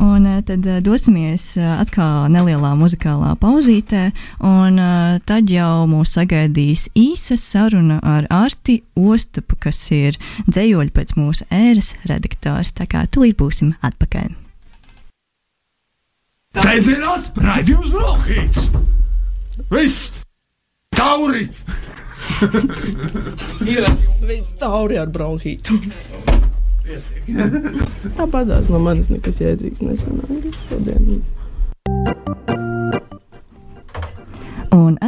Un 0.00 0.24
tad 0.48 0.64
dosimies 0.80 1.58
atkal 1.60 2.30
nelielā 2.32 2.70
muzikālā 2.78 3.34
pauzītē, 3.42 4.06
un 4.40 4.80
tad 5.28 5.50
jau 5.52 5.84
mūs 5.90 6.14
sagaidīs 6.16 6.86
īsa 6.96 7.36
saruna 7.36 7.98
ar 8.00 8.24
Arti 8.32 8.78
Ostupu, 8.96 9.58
kas 9.60 9.82
ir 9.92 10.16
dzējoļi 10.48 10.94
pēc 10.96 11.12
mūsu 11.20 11.44
ēras 11.52 11.92
redaktors. 12.08 12.72
Tā 12.72 12.88
kā 12.88 13.04
tūlīt 13.12 13.36
būsim 13.42 13.74
atpakaļ. 13.84 14.32
Sēžamās 16.64 17.28
raidījums 17.36 17.92
Brokhīts! 17.92 18.72
Viss! 19.68 20.12
Tauri! 20.96 21.48
Ir 23.66 23.86
viss 24.24 24.48
tauri 24.60 24.98
ar 25.00 25.10
bronhītu. 25.12 25.76
Tāpatās 28.16 28.70
no 28.72 28.80
manis 28.82 29.10
nekas 29.12 29.40
jēdzīgs 29.42 29.84
nesanāca 29.84 30.54
šodien. 30.68 31.20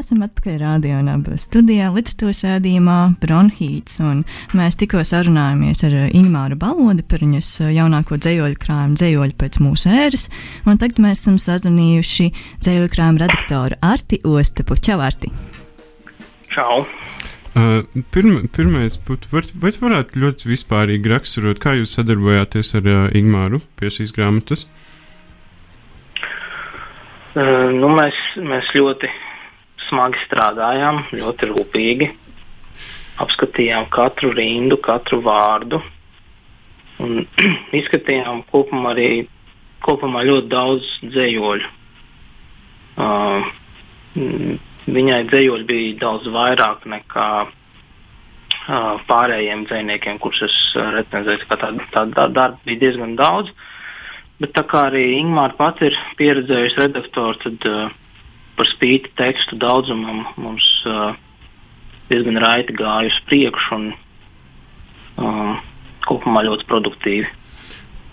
Esam 0.02 0.24
atpakaļ 0.24 0.56
radio 0.58 0.96
un 0.98 1.06
abu 1.12 1.36
studijā 1.38 1.86
literatūras 1.94 2.40
rādījumā 2.42 2.96
Bronhīts. 3.22 4.00
un 4.02 4.24
Mēs 4.58 4.74
tikko 4.80 5.04
sarunājāmies 5.06 5.84
ar 5.86 5.94
Ingmāru 6.10 6.58
Balodi 6.58 7.04
par 7.06 7.22
viņas 7.22 7.50
jaunāko 7.70 8.18
dzējoļu 8.18 8.58
krājumu, 8.64 8.98
dzējoļu 8.98 9.38
pēc 9.38 9.60
mūsu 9.62 9.92
ēras. 9.94 10.26
Un 10.66 10.82
tagad 10.82 10.98
mēs 11.06 11.22
esam 11.22 11.38
sazvanījuši 11.38 12.28
dzējoļu 12.64 12.90
krājuma 12.96 13.22
redaktoru 13.22 13.78
Arti 13.92 14.18
Ostapu. 14.26 14.80
Čau, 14.82 14.98
Arti! 15.06 15.30
Čau! 16.50 16.82
Uh, 17.54 17.86
pirma, 18.10 18.42
pirmais, 18.50 18.98
būtu, 19.06 19.30
var, 19.30 19.46
vai 19.54 19.70
tu 19.70 19.86
varētu 19.86 20.18
ļoti 20.18 20.50
vispārīgi 20.50 21.14
raksturot, 21.14 21.62
kā 21.62 21.78
jūs 21.78 21.94
sadarbojāties 21.94 22.74
ar 22.80 22.88
uh, 22.90 23.02
Ingmāru 23.14 23.62
pie 23.78 23.94
šīs 23.94 24.10
grāmatas? 24.18 24.66
Uh, 27.38 27.70
nu, 27.70 27.94
mēs, 27.94 28.18
mēs 28.42 28.74
ļoti 28.74 29.14
smagi 29.92 30.20
strādājām, 30.24 31.05
ļoti 31.12 31.48
rūpīgi. 31.52 32.09
Apskatījām 33.20 33.90
katru 33.92 34.33
rindu, 34.33 34.78
katru 34.81 35.20
vārdu. 35.24 35.83
Un 37.02 37.26
izskatījām 37.81 38.42
kopumā 38.48 38.94
arī 38.96 39.09
kopumā 39.85 40.24
ļoti 40.24 40.48
daudz 40.48 40.88
dzējoļu. 41.12 41.70
Uh, 43.02 43.50
viņai 44.92 45.20
dzējoļi 45.28 45.68
bija 45.68 45.98
daudz 46.00 46.28
vairāk 46.33 46.87
nekā 46.88 47.28
uh, 47.44 49.02
pārējiem 49.09 49.66
dzējniekiem, 49.68 50.20
kurus 50.22 50.44
es. 50.48 50.59
Tā, 50.72 51.05
tā, 51.12 51.72
tā, 51.92 52.07
tā 52.16 52.26
darba 52.33 52.57
bija 52.64 52.87
diezgan 52.87 53.16
daudz. 53.20 53.52
Bet 54.40 54.55
tā 54.57 54.64
kā 54.66 54.88
arī 54.88 55.05
Ingūna 55.20 55.52
pati 55.59 55.90
ir 55.90 55.98
pieredzējusi 56.18 56.81
redaktori, 56.81 57.42
tad 57.44 57.68
uh, 57.68 57.98
par 58.56 58.68
spīti 58.70 59.12
tekstu 59.18 59.56
daudzumam 59.60 60.24
mums 60.36 60.66
uh, 60.88 61.12
diezgan 62.10 62.40
raiti 62.42 62.76
gāja 62.76 63.10
uz 63.12 63.20
priekšu 63.28 63.78
un 63.78 63.86
um, 65.18 65.54
kopumā 66.06 66.44
ļoti 66.48 66.68
produktīvi. 66.68 67.30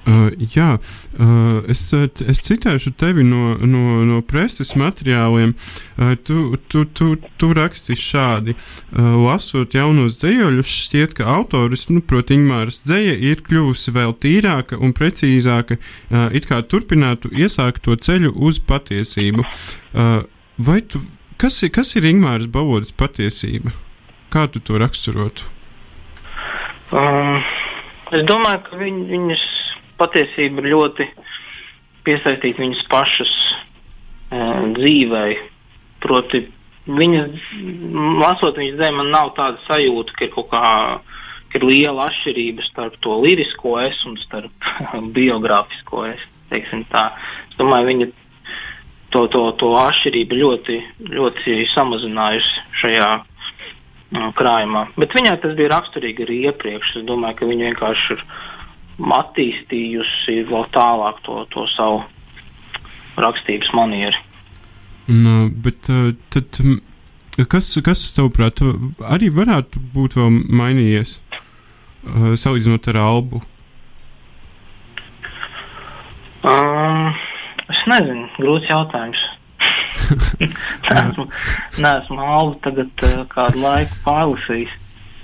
Uh, 0.09 0.29
jā, 0.55 0.77
uh, 1.21 1.59
es, 1.69 1.83
es 1.93 2.39
citēšu 2.41 2.95
tevi 2.97 3.21
no, 3.27 3.53
no, 3.61 3.99
no 4.07 4.21
preses 4.25 4.71
materiāliem. 4.79 5.51
Uh, 5.99 6.15
tu, 6.25 6.57
tu, 6.71 6.85
tu, 6.97 7.11
tu 7.37 7.49
raksti 7.53 7.97
šādi: 7.99 8.55
uh, 8.55 9.11
Lasot 9.27 9.75
jaunos 9.77 10.17
dzējoļus, 10.21 10.71
šķiet, 10.85 11.13
ka 11.19 11.27
autors, 11.35 11.85
nu, 11.93 12.01
proti, 12.01 12.39
Ingūnas 12.39 12.81
dzēja 12.87 13.19
ir 13.29 13.43
kļuvusi 13.45 13.93
vēl 13.93 14.15
tīrāka 14.23 14.79
un 14.81 14.95
precīzāka, 14.97 15.77
uh, 15.77 16.25
it 16.33 16.49
kā 16.49 16.63
turpinātu 16.65 17.29
iesākt 17.35 17.83
to 17.85 17.99
ceļu 17.99 18.33
uz 18.33 18.57
patiesību. 18.65 19.45
Uh, 19.93 20.23
vai 20.57 20.81
tu, 20.81 21.03
kas, 21.37 21.61
ir, 21.67 21.75
kas 21.75 21.93
ir 21.99 22.09
Ingūnas 22.09 22.49
balodas 22.49 22.95
patiesība? 22.97 23.75
Kā 24.33 24.47
tu 24.49 24.61
to 24.61 24.81
raksturotu? 24.81 25.45
Um, 26.89 27.43
es 28.15 28.25
domāju, 28.25 28.65
ka 28.65 28.77
viņ, 28.79 29.01
viņas 29.09 29.49
patiesība 29.99 30.63
ir 30.63 30.71
ļoti 30.73 31.07
piesaistīta 32.07 32.63
viņas 32.63 32.85
pašas 32.91 33.33
uh, 34.33 34.65
dzīvei. 34.77 35.37
Proti, 36.03 36.45
viņas, 36.87 37.47
lasot 38.23 38.59
viņas 38.59 38.79
dzēju, 38.79 38.97
man 39.01 39.11
nav 39.13 39.33
tāda 39.37 39.59
sajūta, 39.67 40.15
ka 40.15 40.27
ir 40.27 40.33
kaut 40.35 40.49
kā 40.53 40.65
ir 41.57 41.65
liela 41.65 42.07
atšķirība 42.07 42.65
starp 42.67 42.97
to 43.03 43.17
lirisko 43.23 43.79
es 43.81 43.99
un 44.07 44.17
starp 44.21 44.69
biogrāfisko 45.17 46.07
es. 46.13 46.25
Es 46.49 47.57
domāju, 47.59 47.91
viņa 47.91 48.05
to, 49.13 49.25
to, 49.33 49.43
to 49.61 49.73
atšķirību 49.77 50.39
ļoti, 50.39 50.77
ļoti 51.13 51.57
samazinājusi 51.75 52.63
šajā 52.81 53.09
krājumā. 54.37 54.87
Bet 54.97 55.13
viņai 55.13 55.35
tas 55.43 55.53
bija 55.57 55.75
raksturīgi 55.75 56.25
arī 56.25 56.39
iepriekš. 56.49 56.95
Es 57.01 57.05
domāju, 57.05 57.37
ka 57.39 57.49
viņa 57.49 57.69
vienkārši 57.69 58.15
ir 58.15 58.23
attīstījusi 58.99 60.43
vēl 60.49 60.65
tālāk 60.75 61.21
to, 61.25 61.43
to 61.53 61.65
savu 61.75 62.03
rakstības 63.19 63.71
manieru. 63.75 64.25
No, 65.09 65.49
bet 65.49 65.89
uh, 65.89 66.11
tad, 66.33 66.59
mm, 66.61 66.81
kas, 67.49 67.71
kas 67.85 68.03
tavuprāt, 68.15 68.61
arī 69.09 69.31
varētu 69.33 69.81
būt 69.95 70.19
vēl 70.19 70.35
mainījies 70.59 71.17
uh, 71.31 72.35
salīdzinot 72.37 72.91
ar 72.93 73.01
albu? 73.01 73.41
Um, 76.45 77.09
es 77.67 77.81
nezinu, 77.89 78.29
grūts 78.37 78.69
jautājums. 78.69 79.25
neesmu, 80.89 81.25
neesmu 81.81 82.21
albu 82.23 82.61
tagad 82.63 83.03
uh, 83.07 83.25
kādu 83.33 83.65
laiku 83.65 83.97
pārlasījis. 84.05 84.77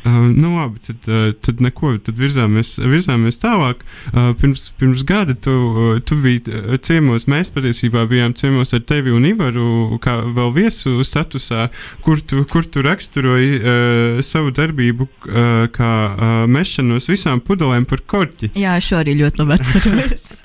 Uh, 0.05 0.11
nu, 0.35 0.51
labi, 0.59 0.79
tad, 0.85 1.07
uh, 1.09 1.31
tad 1.41 1.61
neko, 1.65 1.95
tad 2.05 2.19
virzāmies, 2.21 2.75
virzāmies 2.77 3.39
tālāk. 3.41 3.79
Uh, 4.11 4.35
pirms, 4.37 4.67
pirms 4.77 5.01
gada 5.07 5.33
tu, 5.33 5.49
uh, 5.51 5.95
tu 6.05 6.17
biji 6.21 6.43
uh, 6.51 6.75
ciemos, 6.77 7.25
mēs 7.31 7.49
patiesībā 7.49 8.03
bijām 8.11 8.35
ciemos 8.37 8.75
ar 8.77 8.83
tevi 8.85 9.09
un 9.15 9.25
Ivaru, 9.25 9.97
kā 10.03 10.19
vēl 10.35 10.51
viesu 10.53 10.99
statusā, 11.01 11.71
kur 12.05 12.21
tu, 12.21 12.43
kur 12.51 12.67
tu 12.69 12.83
raksturoji 12.85 13.57
uh, 13.57 14.19
savu 14.25 14.53
darbību 14.53 15.07
uh, 15.07 15.65
kā 15.73 15.89
uh, 15.89 16.35
mešanos 16.53 17.09
visām 17.09 17.41
pudelēm 17.41 17.89
par 17.89 18.05
korķi. 18.05 18.51
Jā, 18.61 18.75
šo 18.85 19.01
arī 19.01 19.17
ļoti 19.23 19.41
labi 19.41 19.57
atceros. 19.57 20.29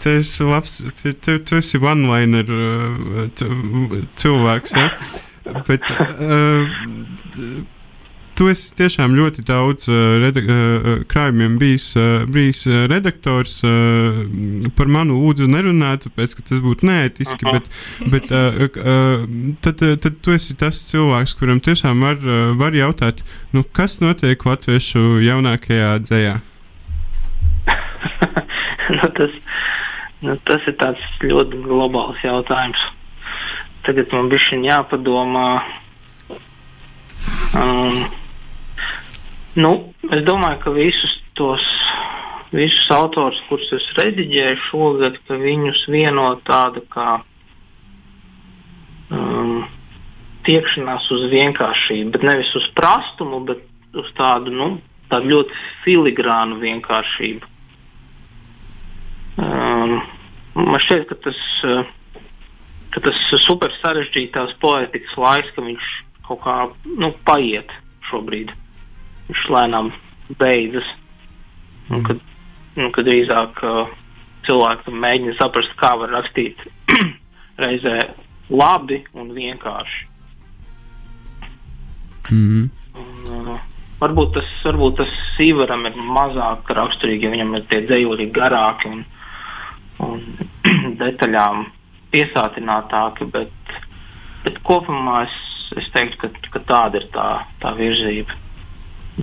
Tu 0.00 0.10
esi 0.20 0.44
labs, 0.44 0.74
tu, 1.00 1.12
tu, 1.24 1.38
tu 1.48 1.56
esi 1.58 1.78
one-liner 1.80 2.50
uh, 2.52 3.44
cilvēks, 4.20 4.74
ja? 4.76 4.90
Bet, 5.66 5.88
uh, 5.90 6.68
tu 8.40 8.48
esi 8.48 8.70
tiešām 8.78 9.12
ļoti 9.18 9.44
daudz 9.44 9.84
uh, 9.90 10.16
reda, 10.22 10.40
uh, 10.40 10.90
krājumiem 11.10 11.58
bijis, 11.60 11.90
bijis 12.32 12.64
redaktors. 12.88 13.58
Par 14.78 14.88
manu 14.88 15.18
lūdzu 15.20 15.48
nerunāt, 15.50 16.06
tāpēc, 16.06 16.34
ka 16.38 16.44
tas 16.48 16.62
būtu 16.64 16.88
neētiski, 16.88 17.44
bet, 17.52 17.66
bet 18.12 18.28
tad, 19.64 19.82
tad 20.04 20.20
tu 20.24 20.32
esi 20.32 20.56
tas 20.58 20.80
cilvēks, 20.88 21.34
kuram 21.36 21.60
tiešām 21.64 22.00
var, 22.04 22.22
var 22.60 22.76
jautāt, 22.76 23.20
nu, 23.52 23.64
kas 23.76 23.98
notiek 24.00 24.40
latviešu 24.48 25.20
jaunākajā 25.26 25.90
dzējā. 26.06 26.38
nu, 28.96 29.10
tas, 29.18 29.36
nu, 30.24 30.38
tas 30.48 30.70
ir 30.70 30.78
tāds 30.80 31.04
ļoti 31.24 31.60
globāls 31.66 32.24
jautājums. 32.24 32.80
Tagad 33.86 34.12
man 34.16 34.32
bija 34.32 34.62
jāpadomā. 34.64 35.46
Um, 37.50 38.04
nu, 39.56 39.72
es 40.12 40.22
domāju, 40.26 40.60
ka 40.62 40.74
visus 40.76 41.16
tos 41.38 41.64
visus 42.52 42.90
autors, 42.94 43.38
kurus 43.48 43.70
es 43.76 43.86
rediģēju 43.98 44.62
šogad, 44.68 45.18
ka 45.26 45.38
viņus 45.38 45.84
vieno 45.90 46.26
tāda 46.46 46.82
kā 46.90 47.08
um, 49.14 49.62
tiekšanās 50.46 51.06
uz 51.14 51.28
vienkāršību, 51.30 52.10
bet 52.16 52.26
nevis 52.26 52.50
uz 52.58 52.66
prastumu, 52.76 53.42
bet 53.46 53.62
uz 53.94 54.10
tādu, 54.18 54.52
nu, 54.54 54.70
tādu 55.10 55.34
ļoti 55.34 55.58
filigrānu 55.84 56.58
vienkāršību. 56.62 57.50
Um, 59.40 60.00
man 60.58 60.82
šķiet, 60.84 61.06
ka 61.08 61.18
tas, 61.28 61.42
ka 62.94 63.04
tas 63.06 63.20
super 63.46 63.72
sarežģītās 63.78 64.56
poetikas 64.62 65.14
laiks, 65.16 65.54
ka 65.54 65.64
viņš 65.64 65.92
kaut 66.26 66.42
kā 66.42 66.56
nu, 66.98 67.14
paiet 67.26 67.70
šobrīd. 68.10 68.52
Viņš 69.30 69.46
lēnām 69.54 69.92
beidzas. 70.40 70.86
Un, 71.90 72.02
kad, 72.06 72.20
nu, 72.78 72.90
kad 72.94 73.06
drīzāk 73.06 73.62
uh, 73.66 73.90
cilvēki 74.46 74.94
mēģina 74.94 75.36
saprast, 75.38 75.72
kā 75.78 75.94
var 76.00 76.12
rakstīt 76.14 76.60
reizē 77.62 77.96
labi 78.50 79.04
un 79.14 79.32
vienkārši. 79.36 80.06
Mm 82.30 82.46
-hmm. 82.46 82.68
Un, 83.00 83.48
uh, 83.48 83.60
varbūt 84.00 84.34
tas, 84.34 84.50
varbūt 84.64 84.96
tas 85.02 85.14
Sīvaram 85.36 85.86
ir 85.86 85.96
mazāk 85.96 86.70
raksturīgi, 86.76 87.26
jo 87.26 87.30
viņam 87.34 87.56
ir 87.56 87.66
tie 87.70 87.80
dzējoļi 87.86 88.30
garāki 88.34 88.90
un, 88.90 89.04
un 90.06 90.20
detaļām 91.02 91.66
piesātinātāki, 92.10 93.30
bet, 93.30 93.74
bet 94.44 94.58
kopumā 94.66 95.24
es, 95.24 95.36
es 95.76 95.90
teiktu, 95.94 96.18
ka, 96.18 96.30
ka 96.50 96.60
tāda 96.70 97.02
ir 97.02 97.10
tā, 97.14 97.28
tā 97.62 97.74
virzība. 97.78 98.38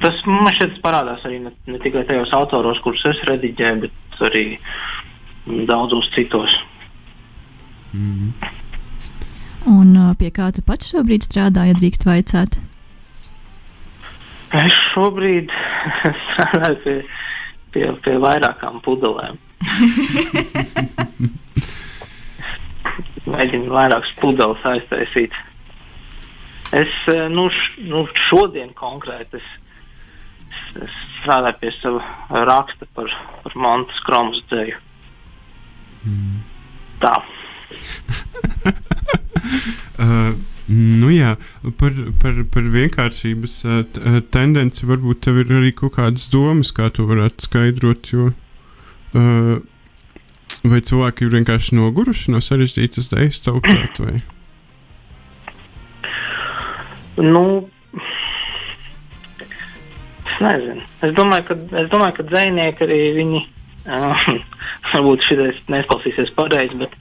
Tas 0.01 0.19
man 0.27 0.53
šeit 0.53 0.81
parādās 0.83 1.23
arī 1.25 1.39
ne, 1.45 1.51
ne 1.71 1.79
tikai 1.81 2.03
tajos 2.05 2.33
autoros, 2.35 2.79
kurus 2.83 3.05
es 3.09 3.21
rediģēju, 3.29 3.81
bet 3.85 3.93
arī 4.29 4.45
daudzos 5.69 6.09
citos. 6.15 6.53
Mm 7.93 8.13
-hmm. 8.13 8.31
Un 9.67 9.97
uh, 9.97 10.15
pie 10.15 10.29
kā 10.31 10.51
tu 10.55 10.61
pats 10.61 10.93
šobrīd 10.93 11.21
strādā, 11.25 11.65
ja 11.67 11.73
drīkst 11.73 12.05
vaicāt? 12.05 12.57
Es 14.55 14.73
šobrīd 14.93 15.51
strādāju 16.27 16.77
pie, 16.83 17.03
pie, 17.71 17.91
pie 18.03 18.15
vairākām 18.23 18.79
pudelēm. 18.85 19.35
Mēģinu 23.33 23.67
vairākas 23.73 24.11
pudeles 24.21 24.63
aiztaisīt. 24.63 25.33
Es 26.71 26.87
eh, 27.11 27.27
nu, 27.31 27.47
š, 27.51 27.57
nu, 27.91 28.07
šodien 28.29 28.73
konkrēti 28.75 29.35
es, 29.39 29.47
strādāju 31.21 31.59
pie 31.61 31.71
sava 31.77 32.43
raksta 32.47 32.85
par, 32.95 33.07
par 33.43 33.53
Montes 33.59 33.99
Kromas 34.07 34.39
dzēju. 34.51 34.77
Mm. 36.07 36.37
Tā. 37.01 37.15
uh, 40.03 40.31
nu 40.71 41.09
jā, 41.13 41.31
par, 41.79 41.91
par, 42.21 42.33
par 42.53 42.65
vienkāršības 42.73 43.55
uh, 43.67 43.71
uh, 43.83 44.19
tendenci 44.33 44.87
varbūt 44.87 45.17
tev 45.27 45.35
ir 45.43 45.49
arī 45.59 45.71
kaut 45.75 45.93
kādas 45.97 46.25
domas, 46.33 46.69
kā 46.75 46.85
to 46.93 47.01
varētu 47.09 47.39
skaidrot. 47.49 48.01
Jo, 48.13 48.23
uh, 49.17 49.55
vai 50.67 50.81
cilvēki 50.81 51.25
ir 51.25 51.35
vienkārši 51.35 51.77
noguruši 51.77 52.33
no 52.33 52.39
sarežģītas 52.43 53.11
dēļas, 53.13 53.43
tavuprāt, 53.45 53.93
vai? 54.01 54.17
Nu, 57.17 57.43
es 60.27 60.39
nezinu. 60.43 60.87
Es 61.07 61.13
domāju, 61.17 61.47
ka, 61.49 61.59
es 61.81 61.91
domāju, 61.93 62.17
ka 62.19 62.27
dzinieki 62.31 62.87
arī 62.87 63.01
viņi. 63.17 63.43
Uh, 63.87 64.25
varbūt 64.91 65.23
šis 65.23 65.61
neizklausīsies 65.71 66.33
pareizi, 66.35 66.75
bet 66.75 66.95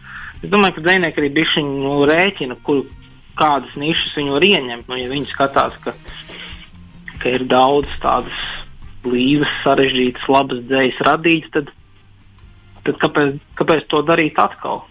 es 0.44 0.50
domāju, 0.52 0.76
ka 0.76 0.84
dzinieki 0.86 1.18
arī 1.18 1.32
bijuši 1.34 1.64
nu, 1.66 1.96
rēķina, 2.06 2.58
kur, 2.66 2.84
kādas 3.36 3.72
nišas 3.78 4.16
viņi 4.16 4.34
var 4.34 4.46
ieņemt. 4.46 4.90
Nu, 4.90 4.98
ja 5.00 5.10
viņi 5.10 5.30
skatās, 5.30 5.76
ka, 5.84 5.94
ka 7.22 7.32
ir 7.34 7.46
daudz 7.50 7.90
tādas 8.02 8.44
blīvas, 9.06 9.52
sarežģītas, 9.64 10.28
labas 10.32 10.62
dzējas 10.70 11.02
radītas, 11.08 11.52
tad, 11.54 11.72
tad 12.86 13.00
kāpēc, 13.04 13.36
kāpēc 13.60 13.88
to 13.92 14.02
darīt 14.08 14.40
atkal? 14.42 14.84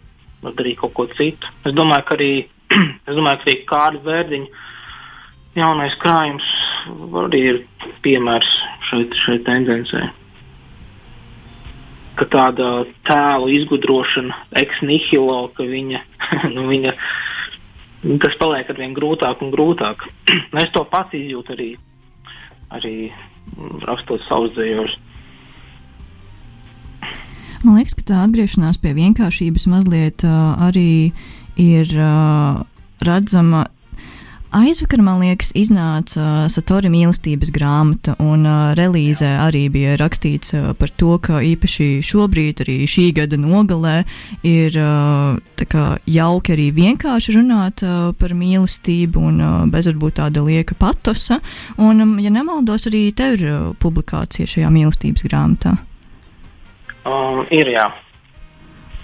Darīt 0.46 0.78
kaut 0.78 0.94
ko 0.94 1.08
citu. 1.18 1.50
Es 1.66 1.74
domāju, 1.74 2.06
ka 2.06 2.18
arī, 2.20 2.32
es 3.10 3.18
domāju, 3.18 3.42
ka 3.42 3.50
arī 3.50 3.58
Kārļa 3.72 4.04
Vērdiņa 4.06 4.65
jaunais 5.56 5.96
krājums 6.02 6.46
arī 7.26 7.42
ir 7.52 7.62
piemērs 8.06 8.50
šai, 8.90 9.06
šai 9.24 9.40
tendencei. 9.48 10.10
Ka 12.16 12.28
tāda 12.32 12.70
tēlu 13.08 13.50
izgudrošana, 13.58 14.36
ex 14.62 14.84
nihilo, 14.86 15.50
ka 15.56 15.66
viņa, 15.68 16.02
nu, 16.56 16.68
viņa 16.72 16.94
tas 18.24 18.38
paliek 18.40 18.70
ar 18.70 18.80
vien 18.80 18.94
grūtāk 18.96 19.42
un 19.44 19.52
grūtāk. 19.56 20.06
es 20.64 20.72
to 20.76 20.86
pats 20.92 21.18
izjūtu 21.18 21.56
arī, 21.58 21.72
arī 22.76 22.96
rakstot 23.84 24.24
savus 24.30 24.56
dzējos. 24.56 24.96
Man 27.66 27.80
liekas, 27.80 27.96
ka 27.98 28.06
tā 28.06 28.18
atgriešanās 28.28 28.78
pie 28.78 28.92
vienkāršības 28.94 29.66
mazliet 29.72 30.24
uh, 30.28 30.54
arī 30.68 31.16
ir 31.58 31.90
uh, 31.98 32.62
redzama. 33.02 33.66
Aizvakar, 34.56 35.02
man 35.04 35.20
liekas, 35.20 35.50
iznāca 35.58 36.20
uh, 36.22 36.36
Satora 36.48 36.88
mīlestības 36.88 37.50
grāmata, 37.52 38.14
un 38.24 38.46
uh, 38.48 38.70
relīzē 38.78 39.34
arī 39.44 39.66
bija 39.74 39.98
rakstīts 40.00 40.54
uh, 40.56 40.70
par 40.80 40.94
to, 40.96 41.18
ka 41.20 41.42
īpaši 41.44 42.00
šobrīd, 42.06 42.62
arī 42.64 42.78
šī 42.88 43.10
gada 43.18 43.36
nogalē, 43.42 43.98
ir 44.48 44.78
kā 45.76 45.84
jauki 46.08 46.56
arī 46.56 46.70
vienkārši 46.76 47.36
runāt 47.36 47.84
par 48.20 48.36
mīlestību 48.38 49.26
un 49.28 49.44
bez 49.74 49.90
varbūt 49.90 50.20
tāda 50.22 50.46
lieka 50.46 50.78
patosa. 50.80 51.42
Un, 51.76 52.00
um, 52.06 52.16
ja 52.24 52.32
nemaldos, 52.32 52.88
arī 52.88 53.10
tev 53.18 53.36
ir 53.42 53.76
publikācija 53.84 54.48
šajā 54.48 54.72
mīlestības 54.72 55.28
grāmatā. 55.28 55.76
Um, 57.04 57.44
ir 57.52 57.76
jā. 57.76 57.90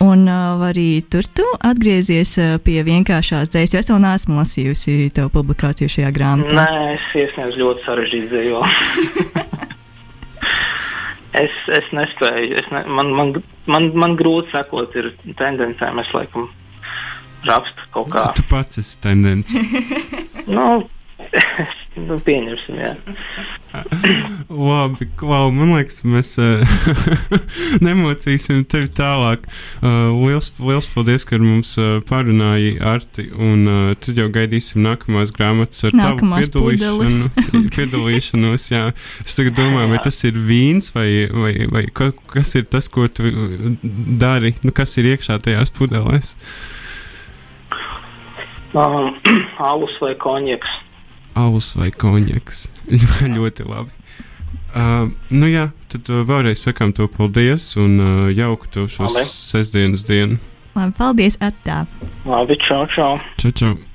Un 0.01 0.25
uh, 0.25 0.61
arī 0.65 1.03
tur 1.11 1.27
tu 1.29 1.45
atgriezies 1.61 2.33
pie 2.65 2.79
vienkāršās 2.87 3.51
dzējas, 3.53 3.75
jo 3.75 3.81
es 3.83 3.91
vēl 3.91 4.01
neesmu 4.01 4.39
lasījusi 4.39 5.11
tev 5.13 5.29
publikāciju 5.35 5.91
šajā 5.97 6.13
grāmatā. 6.15 6.57
Nē, 6.57 6.95
es 6.95 7.11
iesniedzu 7.21 7.61
ļoti 7.61 7.85
sarežģītu 7.85 8.31
dzēju. 8.33 8.63
Es, 11.31 11.53
es 11.71 11.85
nespēju, 11.95 12.57
es 12.59 12.65
ne, 12.75 12.81
man, 12.91 13.11
man, 13.15 13.29
man, 13.71 13.85
man 13.95 14.17
grūti 14.19 14.51
sekot 14.51 14.95
ir 14.99 15.13
tendencēm. 15.39 16.01
Es 16.03 16.09
laikam 16.11 16.49
rakstu 17.47 17.87
kaut 17.95 18.09
kā. 18.11 18.25
Tu 18.35 18.43
pats 18.51 18.81
esi 18.81 18.97
tendence. 19.03 19.61
Nu, 20.51 20.83
nu, 22.07 22.17
pieņemsim, 22.25 22.79
jā. 22.81 22.91
Labi, 24.71 25.07
Klau, 25.19 25.51
man 25.55 25.71
liekas, 25.77 26.01
mēs 26.07 26.33
uh, 26.41 26.67
nemocīsim 27.85 28.65
tevi 28.71 28.89
tālāk. 28.97 29.45
Uh, 29.79 30.11
liels, 30.17 30.51
liels 30.59 30.89
paldies, 30.91 31.25
ka 31.27 31.37
ar 31.37 31.45
mums 31.45 31.71
uh, 31.79 31.99
parunāji 32.07 32.75
Arti, 32.83 33.29
un 33.31 33.63
uh, 33.69 33.93
tad 34.01 34.19
jau 34.19 34.27
gaidīsim 34.33 34.83
nākamās 34.83 35.31
grāmatas 35.35 35.87
ar 35.87 35.95
Nākamās 36.01 36.51
tavu 36.51 36.73
piedalīšanu, 36.73 37.63
piedalīšanos. 37.77 38.67
Jā. 38.73 38.83
Es 39.23 39.39
tagad 39.39 39.59
domāju, 39.61 39.93
vai 39.95 40.03
tas 40.03 40.19
ir 40.27 40.35
vīns, 40.51 40.91
vai, 40.95 41.07
vai, 41.31 41.55
vai 41.71 41.87
ka, 41.95 42.11
kas 42.35 42.55
ir 42.59 42.67
tas, 42.71 42.91
ko 42.91 43.07
tu 43.07 43.31
dari, 44.19 44.55
nu, 44.67 44.75
kas 44.75 44.99
ir 44.99 45.13
iekšā 45.15 45.39
tajās 45.47 45.71
pudelēs. 45.79 46.35
Um, 48.75 49.15
alus 49.71 49.95
vai 50.03 50.15
konjaks. 50.19 50.79
Alus 51.35 51.71
vai 51.75 51.91
konjaks. 51.91 52.67
ļoti 53.37 53.67
labi. 53.67 53.93
Uh, 54.71 55.11
nu 55.35 55.49
jā, 55.51 55.67
tad 55.91 56.07
uh, 56.07 56.23
vēlreiz 56.27 56.63
sakām 56.63 56.93
to 56.95 57.09
paldies 57.11 57.73
un 57.79 57.99
uh, 57.99 58.31
jauku 58.31 58.71
to 58.71 58.87
šo 58.91 59.09
sestdienas 59.11 60.05
dienu. 60.07 60.39
Labi, 60.71 60.95
paldies, 60.95 61.35
Attā! 61.43 61.83
Labi, 62.23 62.55
čau, 62.63 62.85
čau. 62.87 63.17
Čau, 63.41 63.51
čau! 63.51 63.90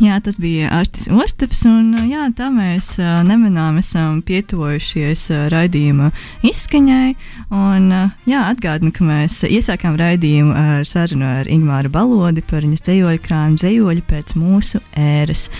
Jā, 0.00 0.16
tas 0.24 0.38
bija 0.40 0.70
Artis 0.72 1.10
Ostaps, 1.12 1.66
un 1.68 1.92
jā, 2.08 2.24
tā 2.32 2.46
mēs 2.48 2.94
nemanām 3.28 3.76
esam 3.82 4.22
pietuvojušies 4.24 5.26
raidījuma 5.52 6.08
izskaņai. 6.46 7.10
Un, 7.52 7.90
jā, 8.24 8.40
atgādinu, 8.46 8.94
ka 8.96 9.04
mēs 9.04 9.42
iesākām 9.44 9.98
raidījumu 10.00 10.54
ar 10.56 10.88
sarunu 10.88 11.26
ar 11.28 11.50
Ingmāru 11.52 11.92
Balodi 11.92 12.40
par 12.40 12.64
viņas 12.64 12.86
dzējoļu 12.86 13.20
krājumu 13.26 13.60
dzējoļu 13.60 14.06
pēc 14.08 14.32
mūsu 14.40 14.80
ēras. 14.96 15.50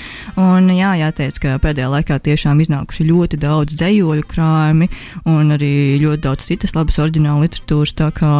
Un, 0.41 0.73
jā, 0.73 0.95
jāteic, 1.03 1.43
ka 1.45 1.59
pēdējā 1.61 1.91
laikā 1.99 2.17
tiešām 2.31 2.65
iznākuši 2.65 3.11
ļoti 3.11 3.41
daudz 3.45 3.77
dzējoļu 3.77 4.25
krājumi 4.31 4.89
un 5.29 5.53
arī 5.59 6.01
ļoti 6.01 6.25
daudz 6.25 6.49
citas 6.49 6.73
labas 6.79 6.97
oriģināla 7.03 7.45
literatūras, 7.45 7.93
tā 8.01 8.09
kā 8.17 8.33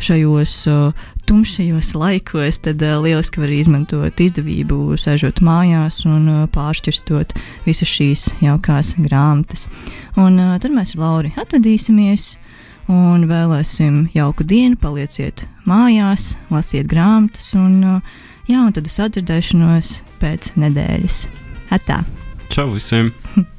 šajos 0.00 0.56
uh, 0.72 1.06
tumšajos 1.28 1.92
laikos, 1.98 2.58
tad 2.64 2.82
uh, 2.82 2.96
lieliski 3.02 3.40
var 3.42 3.52
izmantot 3.52 4.20
izdevību, 4.20 4.96
sēžot 5.00 5.42
mājās 5.44 6.02
un 6.08 6.26
uh, 6.30 6.40
pāršķirstot 6.54 7.34
visas 7.66 7.90
šīs 7.90 8.26
jaukās 8.42 8.94
grāmatas. 9.02 9.68
Un 10.16 10.40
uh, 10.40 10.56
tad 10.62 10.74
mēs 10.74 10.96
ar 10.96 11.04
Lauri 11.04 11.32
atvadīsimies 11.40 12.34
un 12.92 13.28
vēlēsim 13.30 14.08
jauku 14.16 14.46
dienu, 14.48 14.78
palieciet 14.80 15.46
mājās, 15.68 16.34
lasiet 16.52 16.90
grāmatas 16.90 17.52
un, 17.58 17.78
uh, 17.98 18.20
jā, 18.50 18.58
un 18.64 18.74
tad 18.74 18.90
es 18.90 19.00
atdzirdēšanos 19.02 19.96
pēc 20.22 20.54
nedēļas. 20.58 21.24
Atā! 21.72 22.02
Čau 22.52 22.72
visiem! 22.74 23.14